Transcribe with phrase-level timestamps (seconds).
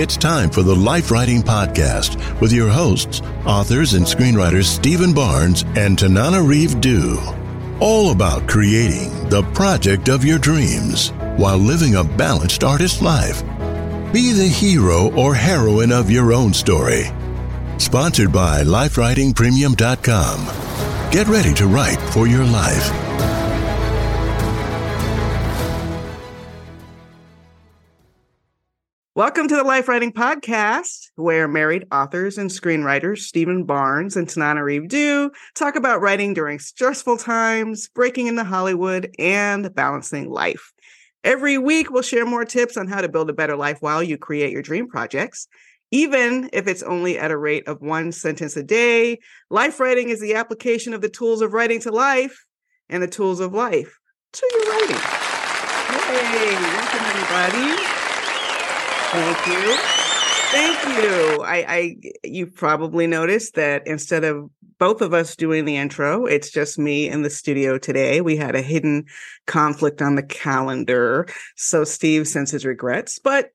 [0.00, 5.60] It's time for the Life Writing Podcast with your hosts, authors and screenwriters Stephen Barnes
[5.76, 7.20] and Tananarive Due.
[7.80, 13.42] All about creating the project of your dreams while living a balanced artist life.
[14.10, 17.10] Be the hero or heroine of your own story.
[17.76, 21.12] Sponsored by LifeWritingPremium.com.
[21.12, 23.29] Get ready to write for your life.
[29.16, 34.86] Welcome to the Life Writing Podcast, where married authors and screenwriters Stephen Barnes and Tananarive
[34.86, 40.70] Due talk about writing during stressful times, breaking into Hollywood, and balancing life.
[41.24, 44.16] Every week, we'll share more tips on how to build a better life while you
[44.16, 45.48] create your dream projects.
[45.90, 49.18] Even if it's only at a rate of one sentence a day,
[49.50, 52.44] life writing is the application of the tools of writing to life
[52.88, 53.98] and the tools of life
[54.34, 54.96] to your writing.
[56.06, 57.99] Hey, welcome everybody.
[59.12, 59.76] Thank you.
[60.52, 61.42] Thank you.
[61.42, 64.48] I, I you've probably noticed that instead of
[64.78, 68.20] both of us doing the intro, it's just me in the studio today.
[68.20, 69.06] We had a hidden
[69.46, 71.26] conflict on the calendar.
[71.56, 73.18] So Steve sends his regrets.
[73.18, 73.50] But,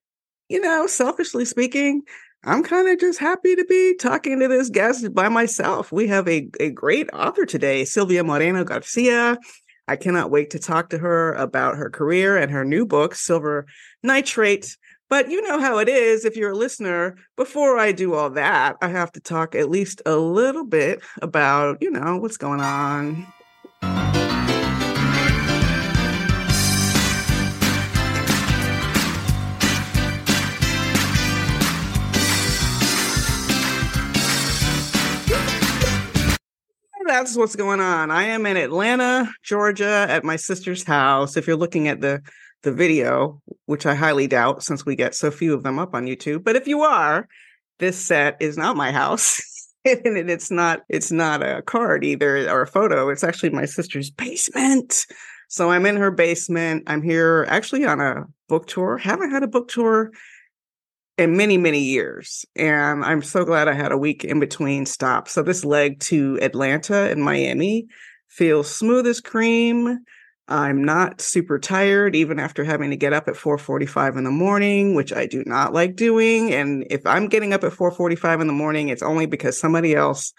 [0.48, 2.02] you know, selfishly speaking,
[2.44, 5.90] I'm kind of just happy to be talking to this guest by myself.
[5.90, 9.38] We have a, a great author today, Silvia Moreno Garcia.
[9.88, 13.66] I cannot wait to talk to her about her career and her new book, Silver
[14.02, 14.76] Nitrate
[15.08, 17.16] but you know how it is if you're a listener.
[17.36, 21.78] Before I do all that, I have to talk at least a little bit about,
[21.80, 23.26] you know, what's going on.
[37.06, 38.10] That's what's going on.
[38.10, 41.36] I am in Atlanta, Georgia, at my sister's house.
[41.36, 42.20] If you're looking at the
[42.66, 46.04] the video, which I highly doubt since we get so few of them up on
[46.04, 46.42] YouTube.
[46.42, 47.28] But if you are,
[47.78, 49.40] this set is not my house.
[49.84, 53.08] and it's not it's not a card either or a photo.
[53.08, 55.06] It's actually my sister's basement.
[55.48, 56.82] So I'm in her basement.
[56.88, 58.98] I'm here actually on a book tour.
[58.98, 60.10] Haven't had a book tour
[61.16, 62.44] in many, many years.
[62.56, 65.32] And I'm so glad I had a week in between stops.
[65.32, 67.86] So this leg to Atlanta and Miami
[68.28, 70.00] feels smooth as cream.
[70.48, 74.94] I'm not super tired even after having to get up at 4:45 in the morning,
[74.94, 76.52] which I do not like doing.
[76.52, 80.32] And if I'm getting up at 4:45 in the morning, it's only because somebody else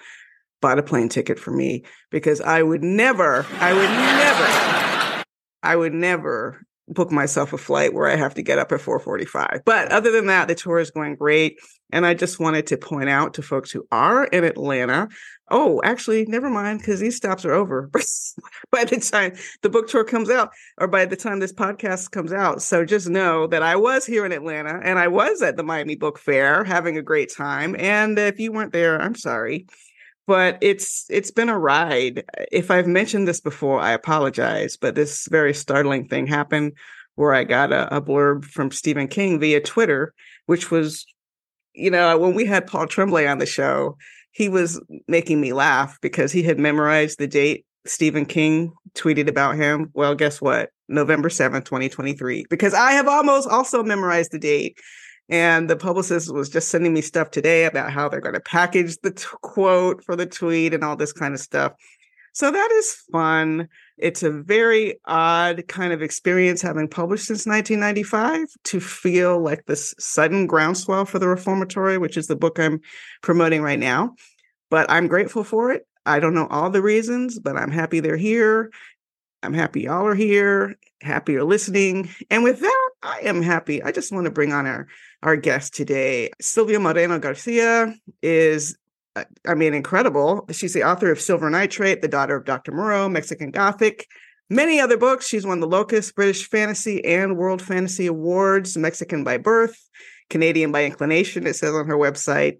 [0.61, 5.23] bought a plane ticket for me because I would never, I would never,
[5.61, 9.61] I would never book myself a flight where I have to get up at 4:45.
[9.65, 11.59] But other than that, the tour is going great.
[11.91, 15.07] And I just wanted to point out to folks who are in Atlanta,
[15.49, 17.89] oh, actually, never mind, because these stops are over
[18.71, 22.33] by the time the book tour comes out, or by the time this podcast comes
[22.33, 22.61] out.
[22.61, 25.95] So just know that I was here in Atlanta and I was at the Miami
[25.95, 27.75] Book Fair having a great time.
[27.79, 29.67] And if you weren't there, I'm sorry
[30.27, 32.25] but it's it's been a ride.
[32.51, 36.73] If I've mentioned this before, I apologize, but this very startling thing happened
[37.15, 40.13] where I got a, a blurb from Stephen King via Twitter,
[40.45, 41.05] which was,
[41.73, 43.97] you know, when we had Paul Tremblay on the show,
[44.31, 49.55] he was making me laugh because he had memorized the date Stephen King tweeted about
[49.55, 49.89] him.
[49.93, 50.69] Well, guess what?
[50.89, 52.45] November 7th, 2023.
[52.49, 54.77] Because I have almost also memorized the date
[55.29, 58.97] And the publicist was just sending me stuff today about how they're going to package
[59.03, 61.73] the t- quote for the tweet and all this kind of stuff.
[62.33, 63.67] So that is fun.
[63.97, 69.95] It's a very odd kind of experience having published since 1995 to feel like this
[69.97, 72.79] sudden groundswell for the reformatory, which is the book I'm
[73.23, 74.13] promoting right now.
[74.69, 75.87] But I'm grateful for it.
[76.05, 78.71] I don't know all the reasons, but I'm happy they're here.
[79.41, 80.75] I'm happy y'all are here.
[81.01, 82.09] Happy you're listening.
[82.29, 83.81] And with that, I am happy.
[83.81, 84.87] I just want to bring on our
[85.23, 86.29] our guest today.
[86.41, 88.77] Silvia Moreno Garcia is
[89.15, 90.45] uh, I mean, incredible.
[90.51, 92.71] She's the author of Silver Nitrate, The Daughter of Dr.
[92.73, 94.05] Moreau, Mexican Gothic,
[94.49, 95.27] many other books.
[95.27, 99.77] She's won the Locus, British Fantasy, and World Fantasy Awards, Mexican by birth,
[100.29, 102.57] Canadian by inclination, it says on her website.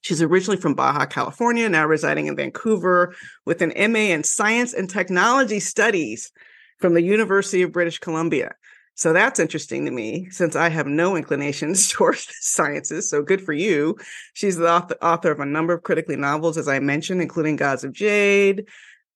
[0.00, 3.14] She's originally from Baja, California, now residing in Vancouver
[3.44, 6.32] with an MA in Science and Technology Studies
[6.78, 8.54] from the University of British Columbia.
[8.98, 13.08] So that's interesting to me since I have no inclinations towards sciences.
[13.08, 13.96] So good for you.
[14.34, 17.84] She's the author, author of a number of critically novels, as I mentioned, including Gods
[17.84, 18.66] of Jade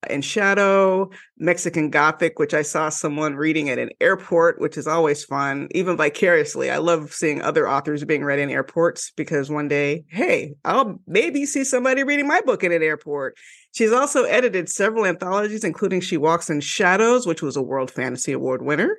[0.08, 5.25] and Shadow, Mexican Gothic, which I saw someone reading at an airport, which is always
[5.25, 6.70] fun, even vicariously.
[6.70, 11.44] I love seeing other authors being read in airports because one day, hey, I'll maybe
[11.44, 13.37] see somebody reading my book in an airport.
[13.73, 18.31] She's also edited several anthologies, including She Walks in Shadows, which was a World Fantasy
[18.31, 18.99] Award winner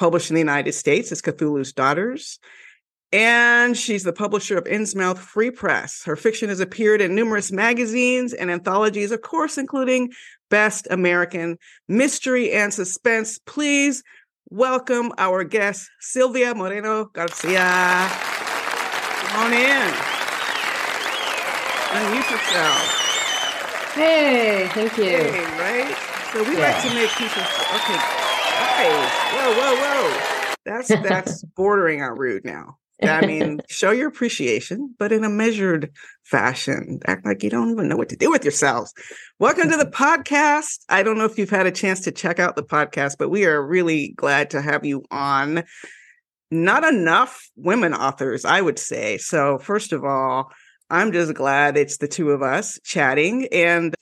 [0.00, 2.40] published in the United States as Cthulhu's Daughters.
[3.12, 6.02] And she's the publisher of Innsmouth Free Press.
[6.04, 10.12] Her fiction has appeared in numerous magazines and anthologies, of course, including
[10.48, 13.38] Best American Mystery and Suspense.
[13.44, 14.02] Please
[14.48, 18.08] welcome our guest, Silvia Moreno Garcia.
[18.08, 19.92] Come on in.
[21.92, 23.92] Unmute yourself.
[23.94, 25.04] Hey, thank you.
[25.04, 25.96] Hey, right?
[26.32, 26.72] So we yeah.
[26.72, 27.42] like to make people
[27.74, 28.29] okay
[28.88, 30.54] whoa, whoa, whoa.
[30.64, 32.76] That's that's bordering on rude now.
[33.02, 35.90] I mean, show your appreciation, but in a measured
[36.24, 37.00] fashion.
[37.06, 38.92] Act like you don't even know what to do with yourselves.
[39.38, 40.80] Welcome to the podcast.
[40.88, 43.46] I don't know if you've had a chance to check out the podcast, but we
[43.46, 45.64] are really glad to have you on.
[46.50, 49.18] Not enough women authors, I would say.
[49.18, 50.50] So, first of all,
[50.90, 53.46] I'm just glad it's the two of us chatting.
[53.52, 53.94] And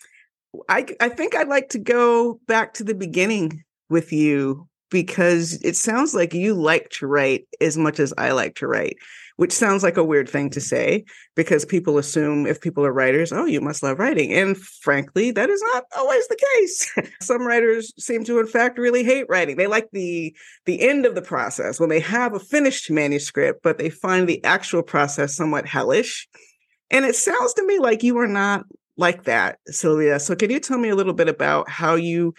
[0.69, 5.77] I, I think I'd like to go back to the beginning with you because it
[5.77, 8.97] sounds like you like to write as much as I like to write,
[9.37, 11.05] which sounds like a weird thing to say
[11.37, 14.33] because people assume if people are writers, oh, you must love writing.
[14.33, 17.13] And frankly, that is not always the case.
[17.21, 19.57] Some writers seem to in fact really hate writing.
[19.57, 23.79] They like the the end of the process when they have a finished manuscript, but
[23.79, 26.29] they find the actual process somewhat hellish.
[26.91, 28.65] And it sounds to me like you are not
[28.97, 30.19] like that, Silvia.
[30.19, 32.35] So can you tell me a little bit about how you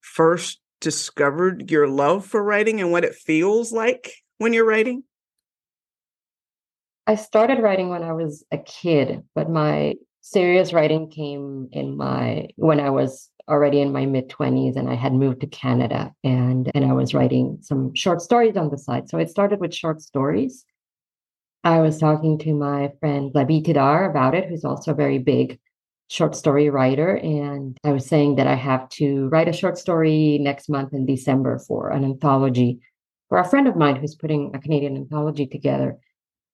[0.00, 5.02] first discovered your love for writing and what it feels like when you're writing?
[7.06, 12.48] I started writing when I was a kid, but my serious writing came in my
[12.56, 16.70] when I was already in my mid 20s and I had moved to Canada and
[16.74, 19.08] and I was writing some short stories on the side.
[19.08, 20.66] So it started with short stories.
[21.64, 25.58] I was talking to my friend Lavie Tidhar about it, who's also very big
[26.14, 27.16] short story writer.
[27.16, 31.06] And I was saying that I have to write a short story next month in
[31.06, 32.78] December for an anthology
[33.28, 35.98] for a friend of mine who's putting a Canadian anthology together.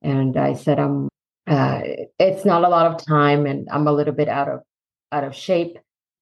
[0.01, 1.11] And I said, um,
[1.47, 1.81] uh,
[2.19, 4.61] it's not a lot of time and I'm a little bit out of
[5.13, 5.79] out of shape.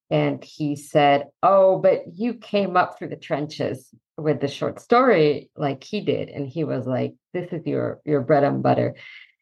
[0.09, 5.49] And he said, Oh, but you came up through the trenches with the short story
[5.55, 6.27] like he did.
[6.27, 8.95] And he was like, This is your your bread and butter.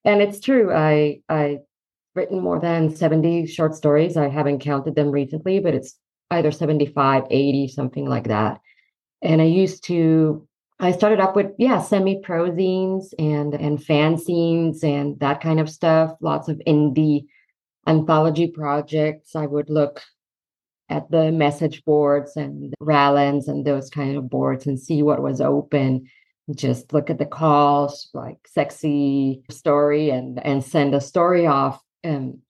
[0.05, 0.71] And it's true.
[0.71, 1.59] I I
[2.17, 4.17] written more than 70 short stories.
[4.17, 5.95] I haven't counted them recently, but it's
[6.31, 8.59] either 75, 80, something like that.
[9.21, 10.45] And I used to,
[10.79, 16.15] I started up with, yeah, semi prozines and, and fanzines and that kind of stuff,
[16.19, 17.27] lots of indie
[17.85, 19.35] anthology projects.
[19.35, 20.01] I would look
[20.89, 25.39] at the message boards and Ralan's and those kind of boards and see what was
[25.39, 26.09] open
[26.55, 32.41] just look at the calls like sexy story and and send a story off um,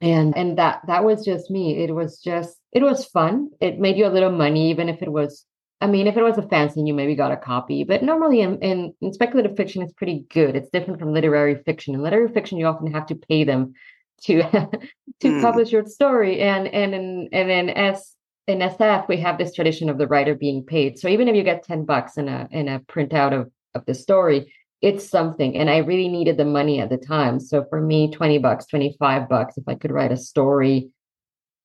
[0.00, 1.82] and and that that was just me.
[1.82, 3.50] It was just it was fun.
[3.60, 5.44] It made you a little money even if it was
[5.80, 8.58] i mean if it was a fancy you maybe got a copy but normally in,
[8.58, 10.56] in, in speculative fiction it's pretty good.
[10.56, 11.94] It's different from literary fiction.
[11.94, 13.74] In literary fiction you often have to pay them
[14.22, 14.42] to
[15.20, 15.42] to mm.
[15.42, 16.40] publish your story.
[16.40, 18.14] And and in and in s
[18.46, 20.98] in sf we have this tradition of the writer being paid.
[20.98, 23.94] So even if you get 10 bucks in a in a printout of of the
[23.94, 28.10] story it's something and i really needed the money at the time so for me
[28.10, 30.90] 20 bucks 25 bucks if i could write a story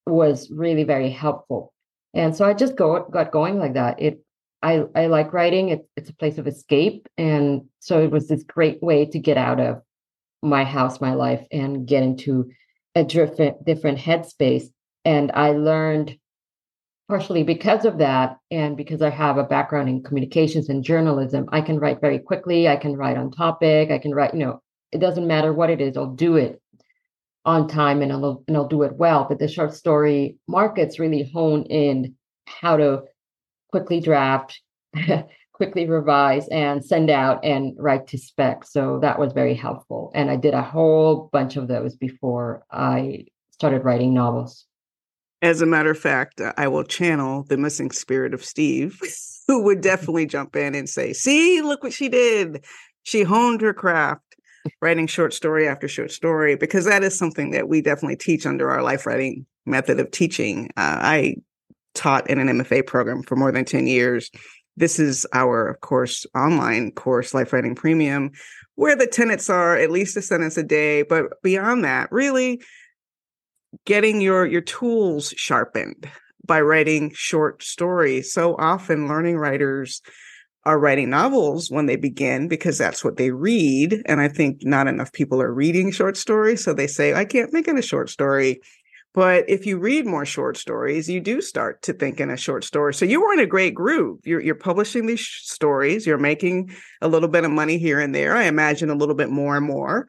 [0.07, 1.73] was really very helpful
[2.13, 4.23] and so i just go got going like that it
[4.63, 5.69] I, I like writing.
[5.69, 7.07] It, it's a place of escape.
[7.17, 9.81] And so it was this great way to get out of
[10.41, 12.49] my house, my life, and get into
[12.95, 14.67] a different different headspace.
[15.03, 16.17] And I learned
[17.13, 21.61] partially because of that, and because I have a background in communications and journalism, I
[21.61, 22.67] can write very quickly.
[22.67, 23.91] I can write on topic.
[23.91, 26.59] I can write, you know, it doesn't matter what it is, I'll do it
[27.45, 29.27] on time and I'll and I'll do it well.
[29.29, 32.15] But the short story markets really hone in
[32.47, 33.03] how to
[33.69, 34.59] quickly draft,
[35.53, 38.65] quickly revise, and send out and write to spec.
[38.65, 40.11] So that was very helpful.
[40.15, 44.65] And I did a whole bunch of those before I started writing novels.
[45.43, 48.97] As a matter of fact, uh, I will channel the missing spirit of Steve,
[49.47, 52.63] who would definitely jump in and say, See, look what she did.
[53.03, 54.21] She honed her craft
[54.81, 58.71] writing short story after short story because that is something that we definitely teach under
[58.71, 60.69] our life writing method of teaching.
[60.77, 61.35] Uh, I
[61.93, 64.31] taught in an MFA program for more than 10 years.
[64.77, 68.31] This is our, of course, online course, Life Writing Premium,
[68.75, 71.03] where the tenets are at least a sentence a day.
[71.03, 72.61] But beyond that, really
[73.85, 76.07] getting your your tools sharpened
[76.45, 78.33] by writing short stories.
[78.33, 80.01] So often learning writers
[80.65, 84.01] are writing novels when they begin because that's what they read.
[84.05, 86.63] And I think not enough people are reading short stories.
[86.63, 88.61] So they say, I can't think in a short story.
[89.13, 92.63] But if you read more short stories, you do start to think in a short
[92.63, 92.93] story.
[92.95, 94.19] So you were in a great groove.
[94.25, 98.35] You're, you're publishing these stories, you're making a little bit of money here and there.
[98.35, 100.07] I imagine a little bit more and more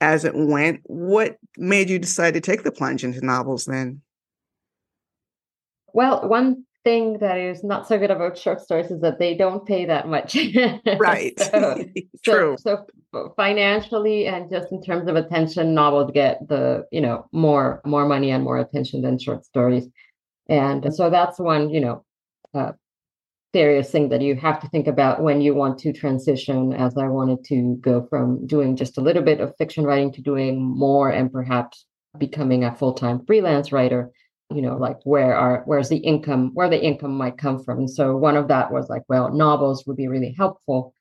[0.00, 0.80] as it went.
[0.84, 4.02] What made you decide to take the plunge into novels then?
[5.92, 9.66] Well, one thing that is not so good about short stories is that they don't
[9.66, 10.36] pay that much.
[10.98, 11.34] right.
[11.40, 11.84] so,
[12.24, 12.56] True.
[12.58, 17.80] So, so, financially and just in terms of attention, novels get the you know more
[17.84, 19.88] more money and more attention than short stories,
[20.48, 22.04] and so that's one you know
[22.54, 22.72] uh,
[23.56, 26.74] serious thing that you have to think about when you want to transition.
[26.74, 30.20] As I wanted to go from doing just a little bit of fiction writing to
[30.20, 31.86] doing more and perhaps
[32.18, 34.10] becoming a full time freelance writer
[34.50, 37.90] you know like where are where's the income where the income might come from and
[37.90, 40.94] so one of that was like well novels would be really helpful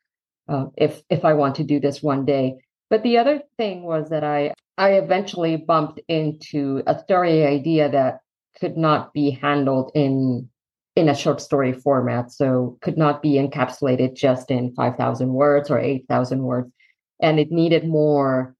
[0.50, 2.56] uh, if if i want to do this one day
[2.90, 8.20] but the other thing was that i i eventually bumped into a story idea that
[8.60, 10.50] could not be handled in
[10.96, 15.80] in a short story format so could not be encapsulated just in 5000 words or
[15.80, 16.72] 8000 words
[17.22, 18.56] and it needed more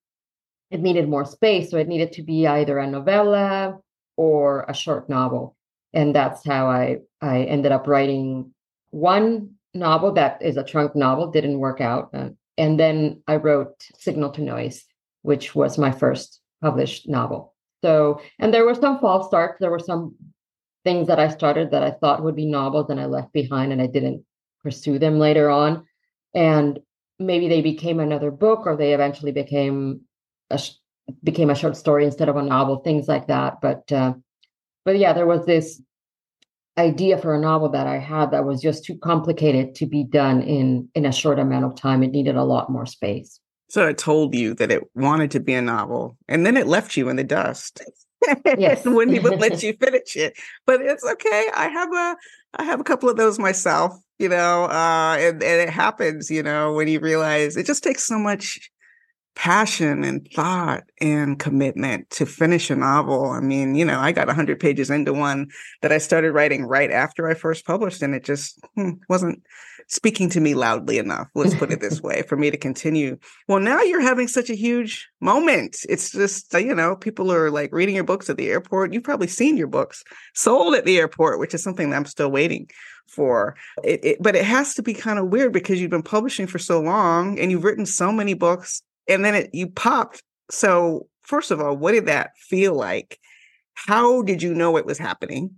[0.72, 3.78] it needed more space so it needed to be either a novella
[4.18, 5.56] or a short novel.
[5.94, 8.54] And that's how I, I ended up writing
[8.90, 12.10] one novel that is a trunk novel, didn't work out.
[12.14, 14.86] Uh, and then I wrote Signal to Noise,
[15.22, 17.54] which was my first published novel.
[17.84, 19.60] So, and there were some false starts.
[19.60, 20.16] There were some
[20.86, 23.82] things that I started that I thought would be novels and I left behind and
[23.82, 24.24] I didn't
[24.64, 25.86] pursue them later on.
[26.34, 26.80] And
[27.20, 30.02] maybe they became another book or they eventually became
[30.50, 30.62] a,
[31.24, 33.62] became a short story instead of a novel, things like that.
[33.62, 34.14] But uh,
[34.86, 35.82] but yeah, there was this
[36.78, 40.42] idea for a novel that I had that was just too complicated to be done
[40.42, 42.04] in in a short amount of time.
[42.04, 43.40] It needed a lot more space.
[43.70, 46.96] So it told you that it wanted to be a novel, and then it left
[46.96, 47.82] you in the dust.
[48.58, 50.38] Yes, wouldn't even let you finish it.
[50.66, 51.50] But it's okay.
[51.54, 52.16] I have a
[52.58, 53.94] I have a couple of those myself.
[54.18, 56.32] You know, uh, and and it happens.
[56.32, 58.72] You know, when you realize it just takes so much
[59.36, 63.32] passion and thought and commitment to finish a novel.
[63.32, 65.50] I mean, you know, I got 100 pages into one
[65.82, 69.44] that I started writing right after I first published, and it just hmm, wasn't
[69.88, 71.28] speaking to me loudly enough.
[71.36, 73.18] Let's put it this way for me to continue.
[73.48, 75.78] Well, now you're having such a huge moment.
[75.88, 78.94] It's just, uh, you know, people are like reading your books at the airport.
[78.94, 82.32] You've probably seen your books sold at the airport, which is something that I'm still
[82.32, 82.70] waiting
[83.08, 83.56] for.
[83.84, 86.60] It, it, but it has to be kind of weird because you've been publishing for
[86.60, 90.24] so long and you've written so many books and then it you popped.
[90.50, 93.20] So first of all, what did that feel like?
[93.74, 95.56] How did you know it was happening?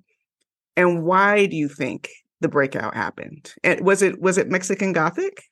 [0.76, 2.10] And why do you think
[2.42, 3.54] the breakout happened?
[3.64, 5.44] And was it was it Mexican Gothic?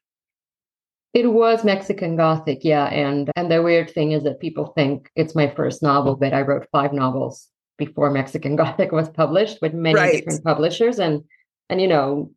[1.13, 2.86] It was Mexican Gothic, yeah.
[2.88, 6.42] And and the weird thing is that people think it's my first novel, but I
[6.42, 10.13] wrote five novels before Mexican Gothic was published with many right.
[10.18, 11.00] different publishers.
[11.00, 11.24] And
[11.70, 12.32] and you know,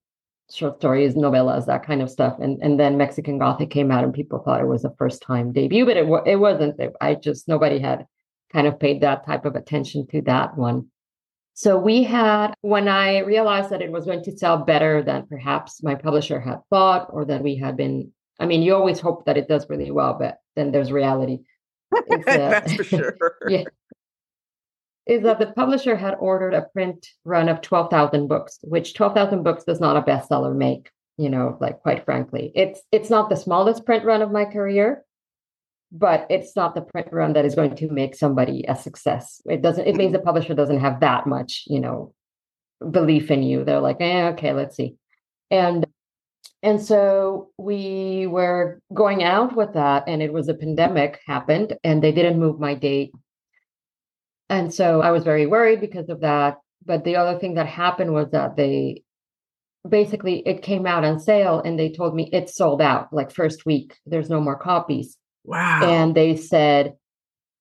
[0.51, 2.39] short stories, novellas, that kind of stuff.
[2.39, 5.53] And and then Mexican Gothic came out, and people thought it was a first time
[5.53, 6.81] debut, but it it wasn't.
[7.01, 8.07] I just nobody had
[8.53, 10.87] kind of paid that type of attention to that one.
[11.59, 15.83] So we had when I realized that it was going to sell better than perhaps
[15.83, 18.13] my publisher had thought, or that we had been.
[18.39, 21.41] I mean, you always hope that it does really well, but then there's reality.
[21.93, 23.19] Uh, That's for sure.
[23.49, 23.65] yeah.
[25.05, 29.65] is that the publisher had ordered a print run of 12,000 books, which 12,000 books
[29.65, 32.53] does not a bestseller make, you know, like quite frankly.
[32.55, 35.03] It's it's not the smallest print run of my career,
[35.91, 39.41] but it's not the print run that is going to make somebody a success.
[39.47, 42.15] It doesn't it means the publisher doesn't have that much, you know,
[42.91, 43.65] belief in you.
[43.65, 44.97] They're like, eh, okay, let's see.
[45.51, 45.87] And
[46.63, 52.03] and so we were going out with that, and it was a pandemic happened, and
[52.03, 53.13] they didn't move my date.
[54.51, 56.59] And so I was very worried because of that.
[56.85, 59.03] But the other thing that happened was that they
[59.89, 63.65] basically it came out on sale and they told me it's sold out like first
[63.65, 65.81] week there's no more copies Wow.
[65.83, 66.95] and they said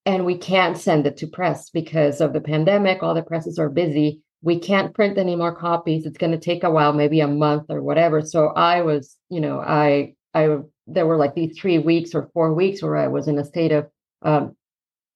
[0.05, 3.69] and we can't send it to press because of the pandemic all the presses are
[3.69, 4.21] busy.
[4.41, 6.05] We can't print any more copies.
[6.05, 8.21] It's going to take a while maybe a month or whatever.
[8.21, 10.57] So i was you know i i
[10.87, 13.71] there were like these three weeks or four weeks where i was in a state
[13.71, 13.87] of
[14.23, 14.55] um,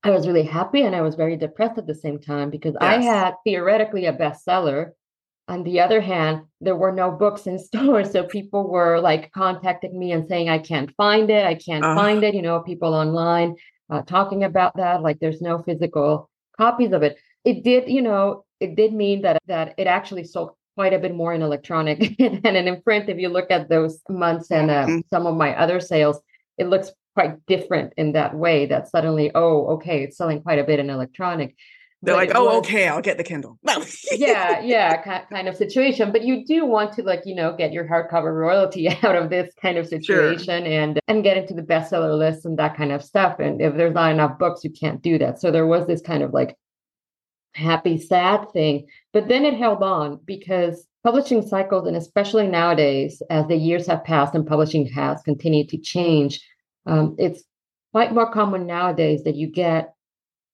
[0.03, 3.01] i was really happy and i was very depressed at the same time because i
[3.01, 4.91] had theoretically a bestseller
[5.51, 9.97] on the other hand there were no books in stores so people were like contacting
[9.99, 11.97] me and saying i can't find it i can't Ugh.
[11.97, 13.55] find it you know people online
[13.91, 18.43] uh, talking about that like there's no physical copies of it it did you know
[18.59, 22.55] it did mean that that it actually sold quite a bit more in electronic than
[22.55, 25.03] in print if you look at those months and uh, Mhm.
[25.13, 26.17] some of my other sales
[26.57, 30.63] it looks quite different in that way that suddenly oh okay it's selling quite a
[30.63, 31.55] bit in electronic
[32.01, 33.59] They're like, oh, was- okay, I'll get the Kindle.
[33.63, 33.83] No.
[34.11, 37.85] yeah yeah kind of situation but you do want to like you know get your
[37.85, 42.45] hardcover royalty out of this kind of situation and and get into the bestseller list
[42.45, 45.39] and that kind of stuff and if there's not enough books you can't do that
[45.39, 46.55] so there was this kind of like
[47.53, 53.47] happy sad thing but then it held on because publishing cycles and especially nowadays as
[53.47, 56.41] the years have passed and publishing has continued to change
[56.85, 57.43] um, it's
[57.91, 59.93] quite more common nowadays that you get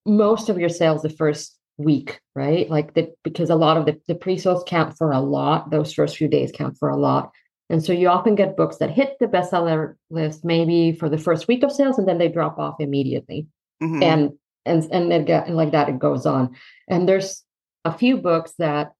[0.08, 2.70] most of your sales the first week, right?
[2.70, 6.18] Like the because a lot of the, the pre-sales count for a lot, those first
[6.18, 7.32] few days count for a lot.
[7.70, 11.48] And so you often get books that hit the bestseller list maybe for the first
[11.48, 13.48] week of sales and then they drop off immediately.
[13.84, 14.02] Mhm.
[14.04, 14.32] And
[14.66, 16.56] and and it get, and like that it goes on.
[16.88, 17.44] And there's
[17.86, 18.94] a few books that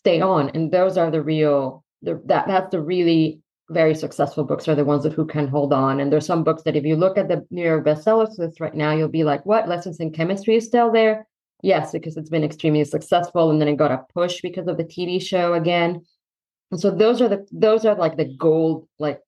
[0.00, 3.41] stay on and those are the real the, that that's the really
[3.72, 6.00] very successful books are the ones that who can hold on.
[6.00, 8.74] And there's some books that if you look at the New York bestsellers list right
[8.74, 9.68] now, you'll be like, what?
[9.68, 11.26] Lessons in Chemistry is still there?
[11.62, 13.50] Yes, because it's been extremely successful.
[13.50, 16.04] And then it got a push because of the TV show again.
[16.70, 19.20] And so those are the those are like the gold like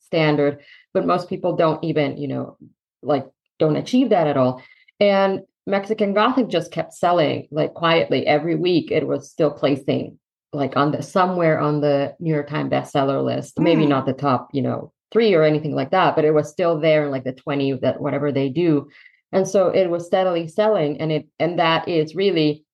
[0.00, 0.60] standard,
[0.94, 2.56] but most people don't even, you know,
[3.02, 3.26] like
[3.58, 4.62] don't achieve that at all.
[5.00, 8.90] And Mexican Gothic just kept selling like quietly every week.
[8.90, 10.18] It was still placing
[10.52, 13.58] like on the somewhere on the New York Times bestseller list.
[13.58, 13.88] Maybe Mm.
[13.88, 17.04] not the top, you know, three or anything like that, but it was still there
[17.04, 18.88] in like the 20 that whatever they do.
[19.32, 21.00] And so it was steadily selling.
[21.00, 22.64] And it and that is really,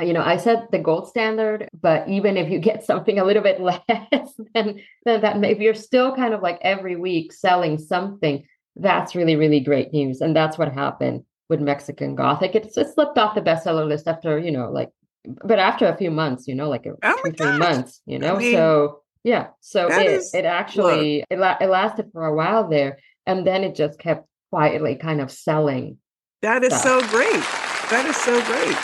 [0.00, 3.42] you know, I said the gold standard, but even if you get something a little
[3.42, 3.80] bit less
[4.54, 8.44] than, than that, maybe you're still kind of like every week selling something.
[8.76, 10.22] That's really, really great news.
[10.22, 12.54] And that's what happened with Mexican Gothic.
[12.54, 14.88] It, it slipped off the bestseller list after, you know, like
[15.24, 18.18] but after a few months, you know, like a, Oh my two, three months, you
[18.18, 18.36] know.
[18.38, 22.68] mean, so yeah, so it is- it actually it, la- it lasted for a while
[22.68, 25.98] there, and then it just kept quietly kind of selling.
[26.42, 26.82] That is stuff.
[27.02, 27.42] so great.
[27.90, 28.76] That is so great.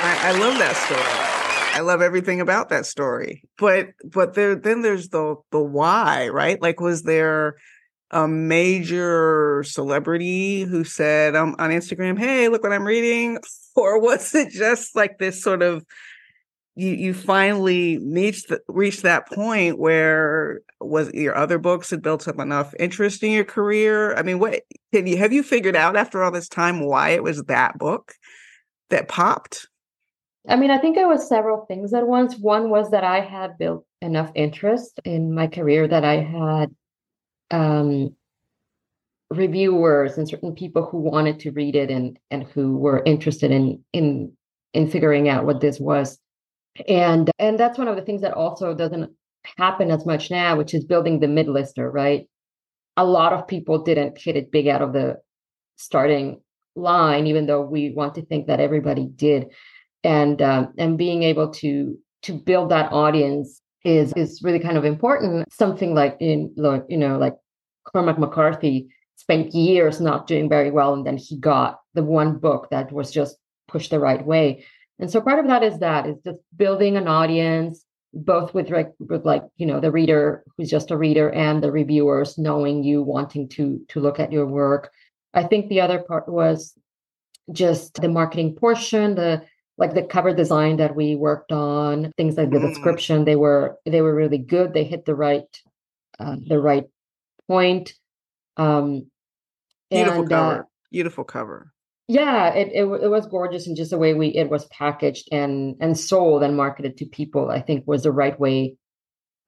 [0.00, 1.74] I, I love that story.
[1.74, 3.44] I love everything about that story.
[3.56, 6.60] But but there then there's the the why, right?
[6.60, 7.56] Like was there
[8.10, 13.38] a major celebrity who said um, on Instagram, "Hey, look what I'm reading,"
[13.76, 15.84] or was it just like this sort of
[16.74, 22.28] you you finally reached the, reached that point where was your other books had built
[22.28, 24.14] up enough interest in your career?
[24.14, 27.22] I mean, what can you have you figured out after all this time why it
[27.22, 28.12] was that book
[28.90, 29.66] that popped?
[30.48, 32.38] I mean, I think it was several things at once.
[32.38, 36.74] One was that I had built enough interest in my career that I had
[37.50, 38.14] um,
[39.30, 43.82] reviewers and certain people who wanted to read it and and who were interested in
[43.92, 44.32] in
[44.74, 46.18] in figuring out what this was.
[46.88, 49.10] And and that's one of the things that also doesn't
[49.56, 52.26] happen as much now, which is building the mid-lister, right?
[52.96, 55.18] A lot of people didn't hit it big out of the
[55.76, 56.40] starting
[56.74, 59.46] line, even though we want to think that everybody did
[60.04, 64.84] and um, and being able to to build that audience is is really kind of
[64.84, 65.52] important.
[65.52, 66.52] Something like in
[66.88, 67.36] you know like
[67.84, 72.68] Cormac McCarthy spent years not doing very well, and then he got the one book
[72.70, 73.36] that was just
[73.66, 74.64] pushed the right way.
[74.98, 78.92] And so part of that is that is just building an audience, both with like
[78.98, 83.02] with like you know the reader who's just a reader and the reviewers knowing you,
[83.02, 84.90] wanting to to look at your work.
[85.34, 86.74] I think the other part was
[87.52, 89.42] just the marketing portion, the
[89.78, 92.68] like the cover design that we worked on, things like the mm.
[92.68, 94.74] description, they were they were really good.
[94.74, 95.46] They hit the right
[96.18, 96.84] uh, the right
[97.48, 97.94] point.
[98.56, 99.10] Um,
[99.90, 100.60] Beautiful and, uh, cover.
[100.60, 101.72] Uh, Beautiful cover.
[102.08, 105.76] Yeah, it, it it was gorgeous, and just the way we it was packaged and
[105.80, 108.76] and sold and marketed to people, I think was the right way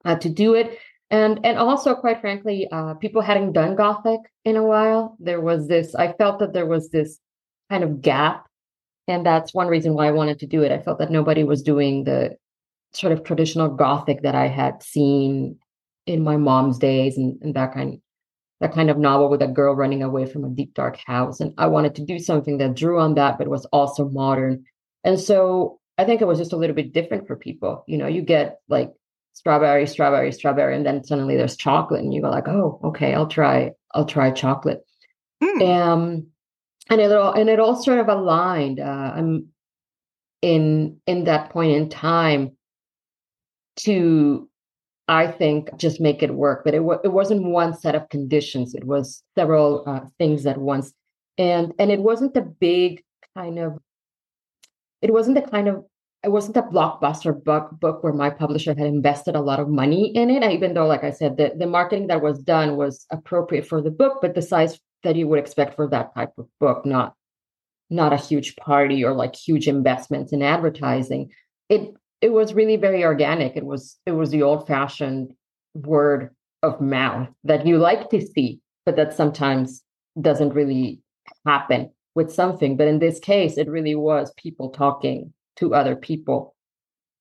[0.05, 0.79] uh, to do it.
[1.09, 5.17] And and also, quite frankly, uh, people hadn't done Gothic in a while.
[5.19, 5.93] There was this.
[5.95, 7.19] I felt that there was this
[7.69, 8.47] kind of gap,
[9.11, 10.71] and that's one reason why I wanted to do it.
[10.71, 12.35] I felt that nobody was doing the
[12.93, 15.59] sort of traditional Gothic that I had seen
[16.05, 18.01] in my mom's days and, and that kind
[18.59, 21.53] that kind of novel with a girl running away from a deep dark house and
[21.57, 24.63] i wanted to do something that drew on that but was also modern
[25.03, 28.07] and so i think it was just a little bit different for people you know
[28.07, 28.91] you get like
[29.33, 33.27] strawberry strawberry strawberry and then suddenly there's chocolate and you go like oh okay i'll
[33.27, 34.85] try i'll try chocolate
[35.43, 35.77] mm.
[35.77, 36.27] um
[36.89, 39.47] and it all and it all sort of aligned uh i'm
[40.41, 42.51] in in that point in time
[43.75, 44.49] to
[45.07, 46.63] I think just make it work.
[46.63, 48.73] But it, w- it wasn't one set of conditions.
[48.73, 50.93] It was several uh, things at once,
[51.37, 53.03] and and it wasn't a big
[53.35, 53.77] kind of.
[55.01, 55.83] It wasn't the kind of.
[56.23, 60.15] It wasn't a blockbuster book book where my publisher had invested a lot of money
[60.15, 60.49] in it.
[60.49, 63.91] Even though, like I said, the, the marketing that was done was appropriate for the
[63.91, 67.13] book, but the size that you would expect for that type of book, not
[67.89, 71.31] not a huge party or like huge investments in advertising.
[71.69, 73.57] It it was really very organic.
[73.57, 75.33] It was it was the old fashioned
[75.73, 76.29] word
[76.63, 79.83] of mouth that you like to see, but that sometimes
[80.19, 81.01] doesn't really
[81.45, 82.77] happen with something.
[82.77, 86.55] But in this case, it really was people talking to other people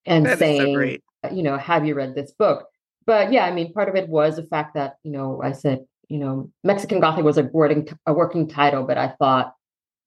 [0.06, 2.66] and that saying, so you know, have you read this book?
[3.06, 5.80] But yeah, I mean, part of it was the fact that, you know, I said,
[6.10, 9.54] you know, Mexican Gothic was a wording a working title, but I thought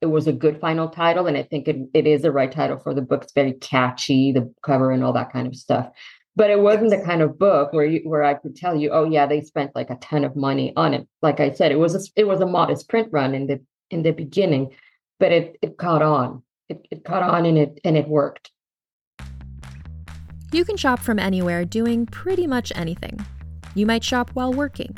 [0.01, 2.77] it was a good final title and i think it, it is the right title
[2.77, 3.23] for the book.
[3.23, 5.89] It's very catchy the cover and all that kind of stuff.
[6.35, 9.05] But it wasn't the kind of book where you where i could tell you oh
[9.05, 11.07] yeah they spent like a ton of money on it.
[11.21, 14.03] Like i said it was a, it was a modest print run in the in
[14.03, 14.71] the beginning
[15.21, 16.43] but it it caught on.
[16.67, 18.51] It, it caught on and it and it worked.
[20.51, 23.25] You can shop from anywhere doing pretty much anything.
[23.73, 24.97] You might shop while working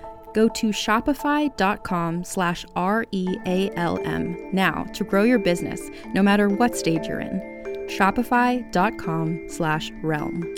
[0.33, 7.19] Go to shopify.com slash R-E-A-L-M now to grow your business, no matter what stage you're
[7.19, 7.39] in.
[7.87, 10.55] shopify.com slash realm.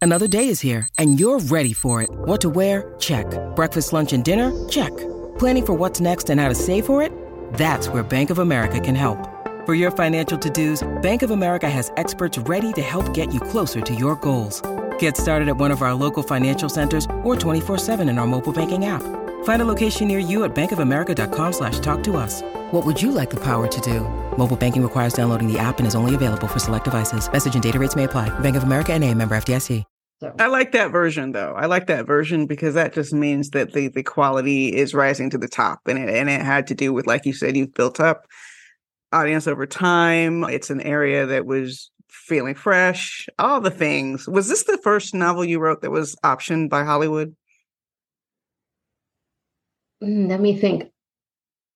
[0.00, 2.10] Another day is here and you're ready for it.
[2.12, 2.94] What to wear?
[2.98, 3.26] Check.
[3.56, 4.52] Breakfast, lunch, and dinner?
[4.68, 4.94] Check.
[5.38, 7.10] Planning for what's next and how to save for it?
[7.54, 9.33] That's where Bank of America can help.
[9.64, 13.80] For your financial to-dos, Bank of America has experts ready to help get you closer
[13.80, 14.60] to your goals.
[14.98, 18.84] Get started at one of our local financial centers or 24-7 in our mobile banking
[18.84, 19.00] app.
[19.44, 22.42] Find a location near you at bankofamerica.com slash talk to us.
[22.72, 24.00] What would you like the power to do?
[24.36, 27.26] Mobile banking requires downloading the app and is only available for select devices.
[27.32, 28.28] Message and data rates may apply.
[28.40, 29.82] Bank of America and a member FDIC.
[30.38, 31.54] I like that version though.
[31.56, 35.38] I like that version because that just means that the the quality is rising to
[35.38, 38.00] the top, and it and it had to do with like you said, you've built
[38.00, 38.26] up
[39.14, 40.44] audience over time.
[40.44, 43.28] It's an area that was feeling fresh.
[43.38, 44.28] All the things.
[44.28, 47.34] Was this the first novel you wrote that was optioned by Hollywood?
[50.02, 50.90] mm, let me think.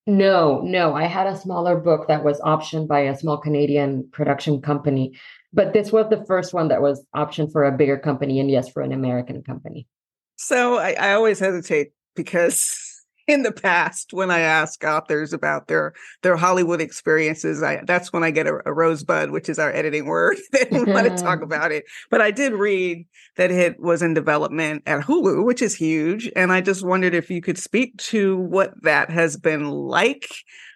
[0.07, 4.59] No, no, I had a smaller book that was optioned by a small Canadian production
[4.59, 5.15] company,
[5.53, 8.69] but this was the first one that was optioned for a bigger company and yes,
[8.69, 9.87] for an American company.
[10.35, 12.88] So I, I always hesitate because
[13.29, 18.23] in the past, when I ask authors about their their Hollywood experiences, I, that's when
[18.23, 20.37] I get a, a rosebud, which is our editing word.
[20.51, 23.05] they didn't want to talk about it, but I did read
[23.37, 27.29] that it was in development at Hulu, which is huge, and I just wondered if
[27.29, 30.27] you could speak to what that has been like.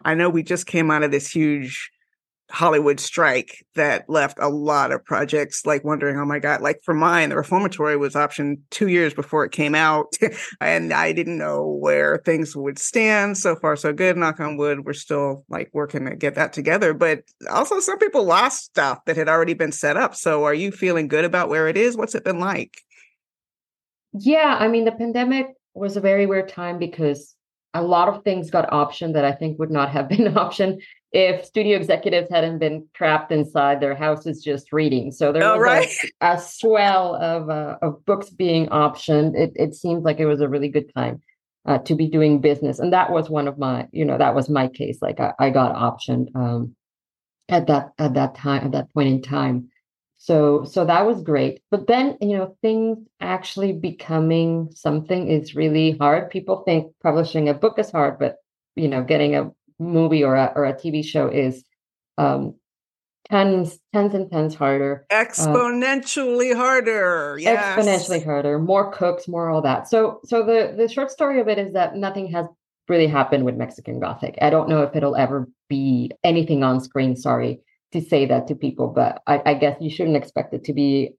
[0.05, 1.91] I know we just came out of this huge
[2.51, 6.93] Hollywood strike that left a lot of projects like wondering, oh my God, like for
[6.93, 10.13] mine, the reformatory was optioned two years before it came out.
[10.61, 13.37] and I didn't know where things would stand.
[13.37, 14.17] So far, so good.
[14.17, 14.85] Knock on wood.
[14.85, 16.93] We're still like working to get that together.
[16.93, 20.13] But also, some people lost stuff that had already been set up.
[20.13, 21.97] So are you feeling good about where it is?
[21.97, 22.81] What's it been like?
[24.13, 27.35] Yeah, I mean, the pandemic was a very weird time because
[27.73, 31.45] a lot of things got optioned that I think would not have been optioned if
[31.45, 35.11] studio executives hadn't been trapped inside their houses just reading.
[35.11, 35.89] So there Oh, was right.
[36.21, 39.35] a, a swell of uh, of books being optioned.
[39.37, 41.21] It it seemed like it was a really good time
[41.65, 44.49] uh, to be doing business, and that was one of my you know that was
[44.49, 44.97] my case.
[45.01, 46.75] Like I, I got optioned um,
[47.47, 49.69] at that at that time at that point in time.
[50.17, 51.61] So so that was great.
[51.69, 56.31] But then you know things actually becoming something is really hard.
[56.31, 58.37] People think publishing a book is hard, but
[58.75, 59.51] you know getting a
[59.83, 61.63] movie or a or a TV show is
[62.17, 62.55] um
[63.29, 67.37] tons tons and tons harder Exponentially harder.
[67.39, 67.77] Yes.
[67.77, 71.57] exponentially harder more cooks more all that so so the the short story of it
[71.57, 72.45] is that nothing has
[72.89, 77.15] really happened with mexican gothic i don't know if it'll ever be anything on screen
[77.15, 77.61] sorry
[77.93, 81.11] to say that to people but i, I guess you shouldn't expect it to be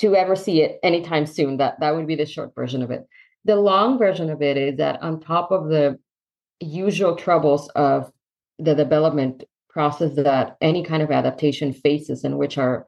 [0.00, 3.06] to ever see it anytime soon that that would be the short version of it
[3.44, 5.96] the long version of it is that on top of the
[6.60, 8.10] usual troubles of
[8.58, 12.86] the development process that any kind of adaptation faces and which are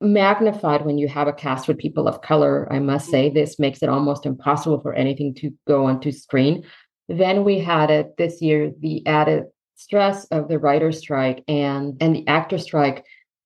[0.00, 3.34] magnified when you have a cast with people of color i must say mm-hmm.
[3.34, 6.64] this makes it almost impossible for anything to go onto screen.
[7.08, 9.44] Then we had it this year the added
[9.76, 13.04] stress of the writer strike and and the actor strike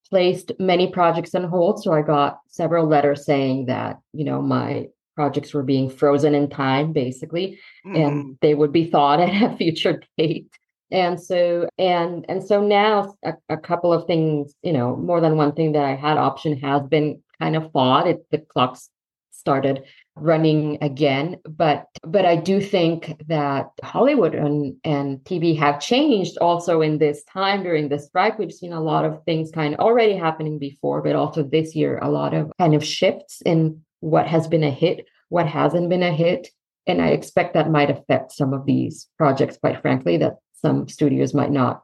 [0.09, 1.83] placed many projects on hold.
[1.83, 6.49] So i got several letters saying that you know my projects were being frozen in
[6.49, 7.97] time basically Mhm.
[8.05, 10.49] and they would be thought at a future date.
[10.93, 15.37] And so and and so now a, a couple of things you know more than
[15.37, 18.91] one thing that i had option has been kind of thought it the clocks
[19.31, 19.85] started
[20.17, 21.39] running again.
[21.49, 27.23] But but i do think that hollywood and and tv have changed also in this
[27.25, 28.39] time during the strike.
[28.39, 31.99] We've seen a lot of things kind of already happening before but also this year
[32.03, 36.03] a lot of kind of shifts in what has been a hit what hasn't been
[36.03, 36.49] a hit
[36.87, 41.35] and I expect that might affect some of these projects, quite frankly, that some studios
[41.35, 41.83] might not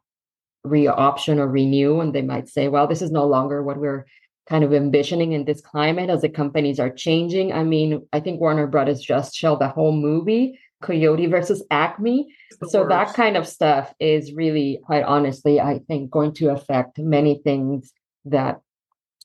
[0.64, 4.06] re-option or renew, and they might say, well, this is no longer what we're
[4.48, 7.52] kind of envisioning in this climate as the companies are changing.
[7.52, 12.26] I mean, I think Warner Brothers just shelled a whole movie, Coyote versus Acme.
[12.60, 16.98] The So that kind of stuff is really, quite honestly, I think going to affect
[16.98, 17.92] many things
[18.24, 18.60] that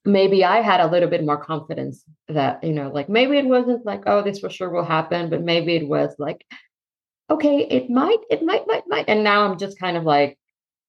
[0.05, 3.85] maybe I had a little bit more confidence that, you know, like maybe it wasn't
[3.85, 6.45] like, oh, this for sure will happen, but maybe it was like,
[7.29, 9.05] okay, it might, it might, might, might.
[9.07, 10.37] And now I'm just kind of like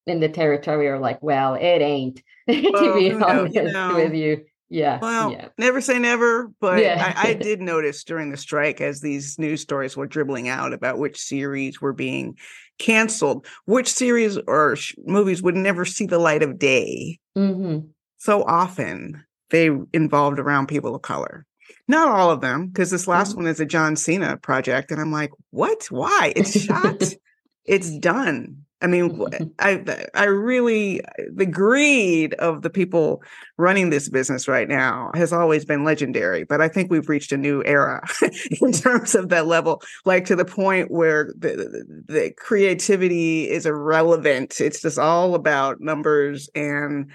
[0.06, 3.94] in the territory or like, well, it ain't, to Well, be who honest you know.
[3.96, 4.44] with you.
[4.70, 5.00] Yeah.
[5.02, 5.48] Well, yeah.
[5.58, 7.12] never say never, but Yeah.
[7.16, 10.98] I, I did notice during the strike as these news stories were dribbling out about
[10.98, 12.36] which series were being
[12.78, 17.18] canceled, which series or sh- movies would never see the light of day.
[17.34, 17.80] hmm
[18.22, 21.44] So often they involved around people of color.
[21.88, 23.36] Not all of them, because this last Mhm.
[23.38, 24.92] one is a John Cena project.
[24.92, 25.86] And I'm like, what?
[25.90, 26.32] Why?
[26.36, 27.02] It's shot.
[27.64, 28.58] it's done.
[28.80, 29.20] I mean,
[29.58, 29.82] I
[30.14, 31.00] I really
[31.34, 33.22] the greed of the people
[33.58, 37.36] running this business right now has always been legendary, but I think we've reached a
[37.36, 38.02] new era
[38.60, 44.60] in terms of that level, like to the point where the the creativity is irrelevant.
[44.60, 47.10] It's just all about numbers and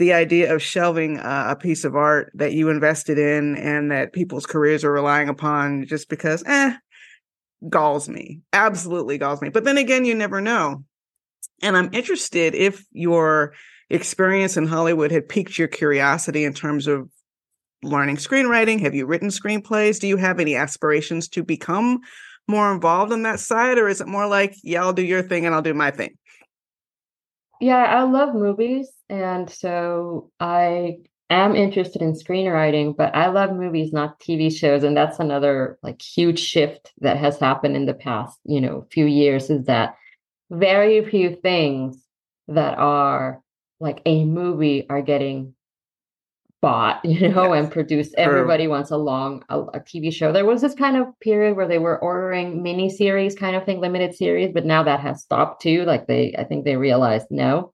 [0.00, 4.46] the idea of shelving a, piece of art that you invested in and that people's
[4.46, 6.74] careers are relying upon just because, eh,
[7.68, 8.40] galls me.
[8.54, 9.50] Absolutely galls me.
[9.50, 10.84] But then again, you never know.
[11.62, 13.52] And I'm interested if your
[13.90, 17.10] experience in Hollywood had piqued your curiosity in terms of
[17.82, 18.80] learning screenwriting.
[18.80, 20.00] Have you written screenplays?
[20.00, 22.00] Do you have any aspirations to become
[22.48, 23.76] more involved on that side?
[23.76, 26.16] Or is it more like, yeah, I'll do your thing and I'll do my thing?
[27.60, 28.90] Yeah, I love movies.
[29.08, 34.82] And so I am interested in screenwriting, but I love movies, not TV shows.
[34.82, 39.04] And that's another like huge shift that has happened in the past, you know, few
[39.04, 39.96] years is that
[40.50, 42.02] very few things
[42.48, 43.42] that are
[43.78, 45.54] like a movie are getting
[46.60, 47.64] bought, you know, yes.
[47.64, 48.14] and produced.
[48.14, 48.24] True.
[48.24, 50.32] Everybody wants a long a, a, TV show.
[50.32, 53.80] There was this kind of period where they were ordering mini series kind of thing,
[53.80, 55.84] limited series, but now that has stopped too.
[55.84, 57.72] Like they, I think they realized no.